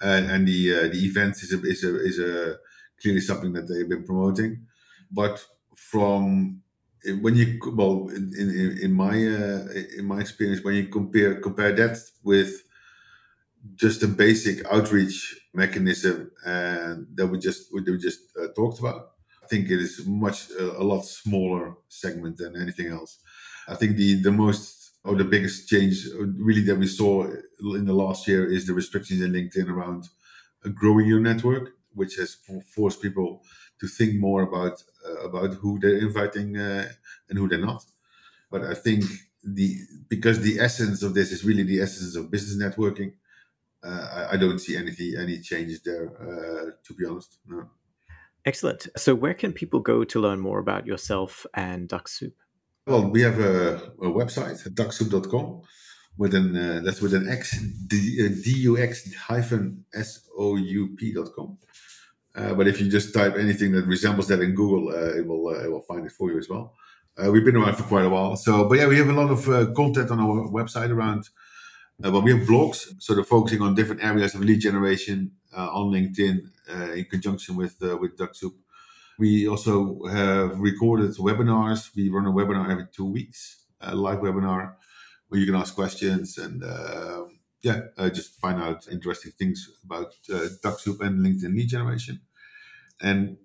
And, 0.00 0.30
and 0.30 0.48
the 0.48 0.60
uh, 0.74 0.82
the 0.88 1.00
events 1.10 1.42
is 1.42 1.52
a, 1.52 1.60
is 1.62 1.84
a 1.84 1.92
is 2.10 2.18
a 2.18 2.56
clearly 3.00 3.20
something 3.20 3.52
that 3.52 3.68
they've 3.68 3.88
been 3.88 4.04
promoting, 4.04 4.66
but 5.10 5.44
from 5.76 6.62
when 7.20 7.34
you 7.36 7.60
well 7.74 8.08
in 8.08 8.32
in, 8.38 8.78
in 8.82 8.92
my 8.92 9.14
uh, 9.36 9.68
in 9.98 10.04
my 10.06 10.20
experience 10.20 10.64
when 10.64 10.74
you 10.74 10.88
compare 10.88 11.40
compare 11.40 11.72
that 11.72 11.98
with 12.22 12.62
just 13.74 14.02
a 14.02 14.08
basic 14.08 14.64
outreach 14.66 15.48
mechanism 15.54 16.30
and 16.44 17.06
that 17.14 17.26
we 17.26 17.38
just 17.38 17.72
we 17.72 17.82
just 17.98 18.20
uh, 18.40 18.48
talked 18.54 18.78
about 18.78 19.12
think 19.50 19.70
it 19.70 19.80
is 19.80 20.06
much 20.06 20.50
uh, 20.60 20.76
a 20.82 20.84
lot 20.84 21.04
smaller 21.04 21.74
segment 21.88 22.36
than 22.36 22.56
anything 22.56 22.88
else 22.88 23.18
i 23.68 23.74
think 23.74 23.96
the 23.96 24.20
the 24.22 24.32
most 24.32 24.74
or 25.04 25.14
the 25.14 25.24
biggest 25.24 25.68
change 25.68 26.06
uh, 26.06 26.26
really 26.48 26.62
that 26.62 26.76
we 26.76 26.86
saw 26.86 27.24
in 27.80 27.84
the 27.86 27.98
last 28.04 28.26
year 28.28 28.44
is 28.50 28.66
the 28.66 28.74
restrictions 28.74 29.20
in 29.20 29.32
linkedin 29.32 29.68
around 29.68 30.08
growing 30.74 31.06
your 31.06 31.20
network 31.20 31.70
which 31.94 32.16
has 32.16 32.36
forced 32.74 33.02
people 33.02 33.42
to 33.80 33.86
think 33.86 34.14
more 34.14 34.42
about 34.42 34.82
uh, 35.06 35.20
about 35.28 35.54
who 35.54 35.78
they're 35.78 35.98
inviting 35.98 36.56
uh, 36.56 36.88
and 37.28 37.38
who 37.38 37.48
they're 37.48 37.66
not. 37.72 37.84
But 38.50 38.62
I 38.64 38.74
think 38.74 39.04
the 39.44 39.76
because 40.08 40.40
the 40.40 40.58
essence 40.58 41.02
of 41.02 41.14
this 41.14 41.32
is 41.32 41.44
really 41.44 41.62
the 41.62 41.80
essence 41.80 42.16
of 42.16 42.30
business 42.30 42.56
networking. 42.62 43.12
Uh, 43.82 44.08
I, 44.18 44.32
I, 44.32 44.36
don't 44.36 44.58
see 44.58 44.76
anything 44.76 45.14
any 45.16 45.38
changes 45.38 45.80
there. 45.82 46.08
to 46.84 46.94
be 46.94 47.04
honest, 47.04 47.38
no. 47.46 47.70
Excellent. 48.48 48.88
So, 48.96 49.14
where 49.14 49.34
can 49.34 49.52
people 49.52 49.80
go 49.80 50.04
to 50.04 50.18
learn 50.18 50.40
more 50.40 50.58
about 50.58 50.86
yourself 50.86 51.44
and 51.52 51.86
Dux-Soup? 51.86 52.34
Well, 52.86 53.10
we 53.10 53.20
have 53.20 53.38
a, 53.38 53.74
a 54.00 54.10
website, 54.20 54.58
dux-soup.com, 54.74 55.60
with 56.16 56.34
an 56.34 56.56
uh, 56.56 56.80
that's 56.82 57.02
with 57.02 57.12
an 57.12 57.28
X, 57.28 57.42
D, 57.88 57.94
uh, 58.24 58.28
D-U-X 58.42 59.14
hyphen 59.16 59.84
S-O-U-P.com. 59.92 61.58
Uh, 62.34 62.54
but 62.54 62.66
if 62.66 62.80
you 62.80 62.88
just 62.88 63.12
type 63.12 63.36
anything 63.36 63.72
that 63.72 63.84
resembles 63.84 64.28
that 64.28 64.40
in 64.40 64.54
Google, 64.54 64.84
uh, 64.96 65.18
it 65.18 65.26
will 65.26 65.48
uh, 65.48 65.64
it 65.64 65.70
will 65.70 65.86
find 65.90 66.06
it 66.06 66.12
for 66.12 66.30
you 66.30 66.38
as 66.38 66.48
well. 66.48 66.74
Uh, 67.22 67.30
we've 67.30 67.44
been 67.44 67.56
around 67.56 67.76
for 67.76 67.82
quite 67.82 68.06
a 68.06 68.08
while, 68.08 68.34
so 68.34 68.66
but 68.66 68.78
yeah, 68.78 68.88
we 68.88 68.96
have 68.96 69.10
a 69.10 69.20
lot 69.22 69.30
of 69.30 69.46
uh, 69.50 69.66
content 69.72 70.10
on 70.10 70.20
our 70.20 70.48
website 70.48 70.88
around. 70.88 71.28
but 71.98 72.22
we 72.22 72.32
have 72.32 72.48
blogs, 72.48 72.78
sort 72.98 73.18
of 73.18 73.28
focusing 73.28 73.60
on 73.60 73.74
different 73.74 74.02
areas 74.02 74.34
of 74.34 74.40
lead 74.40 74.60
generation 74.60 75.32
on 75.58 75.92
LinkedIn 75.92 76.38
in 76.96 77.04
conjunction 77.04 77.56
with 77.56 77.76
with 77.80 78.16
Dux-Soup. 78.16 78.54
We 79.18 79.48
also 79.48 80.04
have 80.06 80.60
recorded 80.60 81.10
webinars. 81.16 81.90
We 81.96 82.08
run 82.08 82.26
a 82.26 82.32
webinar 82.32 82.70
every 82.70 82.86
two 82.92 83.06
weeks, 83.06 83.64
a 83.80 83.94
live 83.94 84.20
webinar 84.20 84.74
where 85.28 85.40
you 85.40 85.46
can 85.46 85.56
ask 85.56 85.74
questions 85.74 86.38
and 86.38 86.62
yeah, 87.62 87.80
uh, 87.96 88.08
just 88.08 88.38
find 88.38 88.62
out 88.62 88.86
interesting 88.88 89.32
things 89.32 89.68
about 89.84 90.14
uh, 90.32 90.46
Dux-Soup 90.62 91.00
and 91.00 91.24
LinkedIn 91.24 91.56
lead 91.56 91.68
generation 91.68 92.20
and 93.00 93.36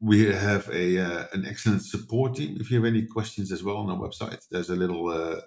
we 0.00 0.26
have 0.26 0.68
a 0.68 0.98
uh, 0.98 1.24
an 1.32 1.46
excellent 1.46 1.82
support 1.82 2.34
team. 2.36 2.58
If 2.60 2.70
you 2.70 2.76
have 2.76 2.86
any 2.86 3.06
questions 3.06 3.50
as 3.50 3.62
well 3.62 3.78
on 3.78 3.90
our 3.90 3.96
website, 3.96 4.46
there's 4.50 4.70
a 4.70 4.76
little 4.76 5.08
uh, 5.08 5.40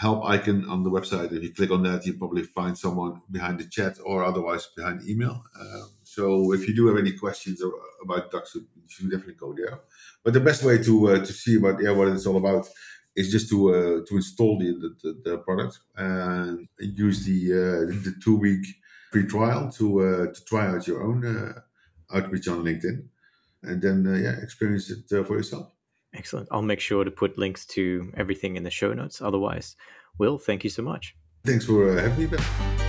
help 0.00 0.24
icon 0.24 0.64
on 0.72 0.82
the 0.82 0.90
website. 0.90 1.30
If 1.32 1.42
you 1.42 1.52
click 1.52 1.70
on 1.70 1.82
that, 1.82 2.06
you 2.06 2.14
probably 2.14 2.42
find 2.42 2.74
someone 2.76 3.20
behind 3.30 3.60
the 3.60 3.68
chat 3.76 3.98
or 4.02 4.24
otherwise 4.24 4.66
behind 4.74 5.06
email. 5.06 5.44
Uh, 5.60 5.84
so 6.02 6.52
if 6.54 6.66
you 6.66 6.74
do 6.74 6.86
have 6.88 6.98
any 7.04 7.12
questions 7.12 7.62
about 8.02 8.30
Dux-Soup, 8.30 8.66
you 8.76 8.82
should 8.88 9.10
definitely 9.10 9.34
go 9.34 9.52
there. 9.52 9.80
But 10.24 10.32
the 10.32 10.40
best 10.48 10.64
way 10.64 10.76
to 10.88 10.94
uh, 11.10 11.18
to 11.18 11.32
see 11.42 11.56
about 11.56 11.82
yeah 11.82 11.90
what 11.90 12.08
it's 12.08 12.26
all 12.26 12.38
about 12.38 12.64
is 13.14 13.30
just 13.30 13.50
to 13.50 13.58
uh, 13.74 13.96
to 14.06 14.12
install 14.16 14.58
the, 14.58 14.70
the, 15.02 15.10
the 15.24 15.38
product 15.38 15.74
and 15.96 16.66
use 16.78 17.18
the 17.28 17.40
uh, 17.62 17.80
the 18.06 18.14
two 18.24 18.36
week 18.36 18.64
free 19.12 19.26
trial 19.26 19.70
to 19.78 19.88
to 20.34 20.40
try 20.50 20.64
out 20.68 20.86
your 20.86 21.02
own 21.08 21.20
outreach 22.12 22.48
on 22.48 22.64
LinkedIn, 22.64 22.98
and 23.62 23.82
then 23.82 24.06
uh, 24.06 24.16
yeah, 24.24 24.36
experience 24.42 24.90
it 24.90 25.04
uh, 25.12 25.24
for 25.24 25.36
yourself. 25.36 25.72
Excellent. 26.14 26.48
I'll 26.50 26.62
make 26.62 26.80
sure 26.80 27.04
to 27.04 27.10
put 27.10 27.38
links 27.38 27.64
to 27.66 28.12
everything 28.16 28.56
in 28.56 28.62
the 28.64 28.70
show 28.70 28.92
notes. 28.92 29.22
Otherwise, 29.22 29.76
Will, 30.18 30.38
thank 30.38 30.64
you 30.64 30.70
so 30.70 30.82
much. 30.82 31.16
Thanks 31.44 31.64
for 31.64 31.98
uh, 31.98 32.02
having 32.02 32.30
me, 32.30 32.36
Ben. 32.36 32.79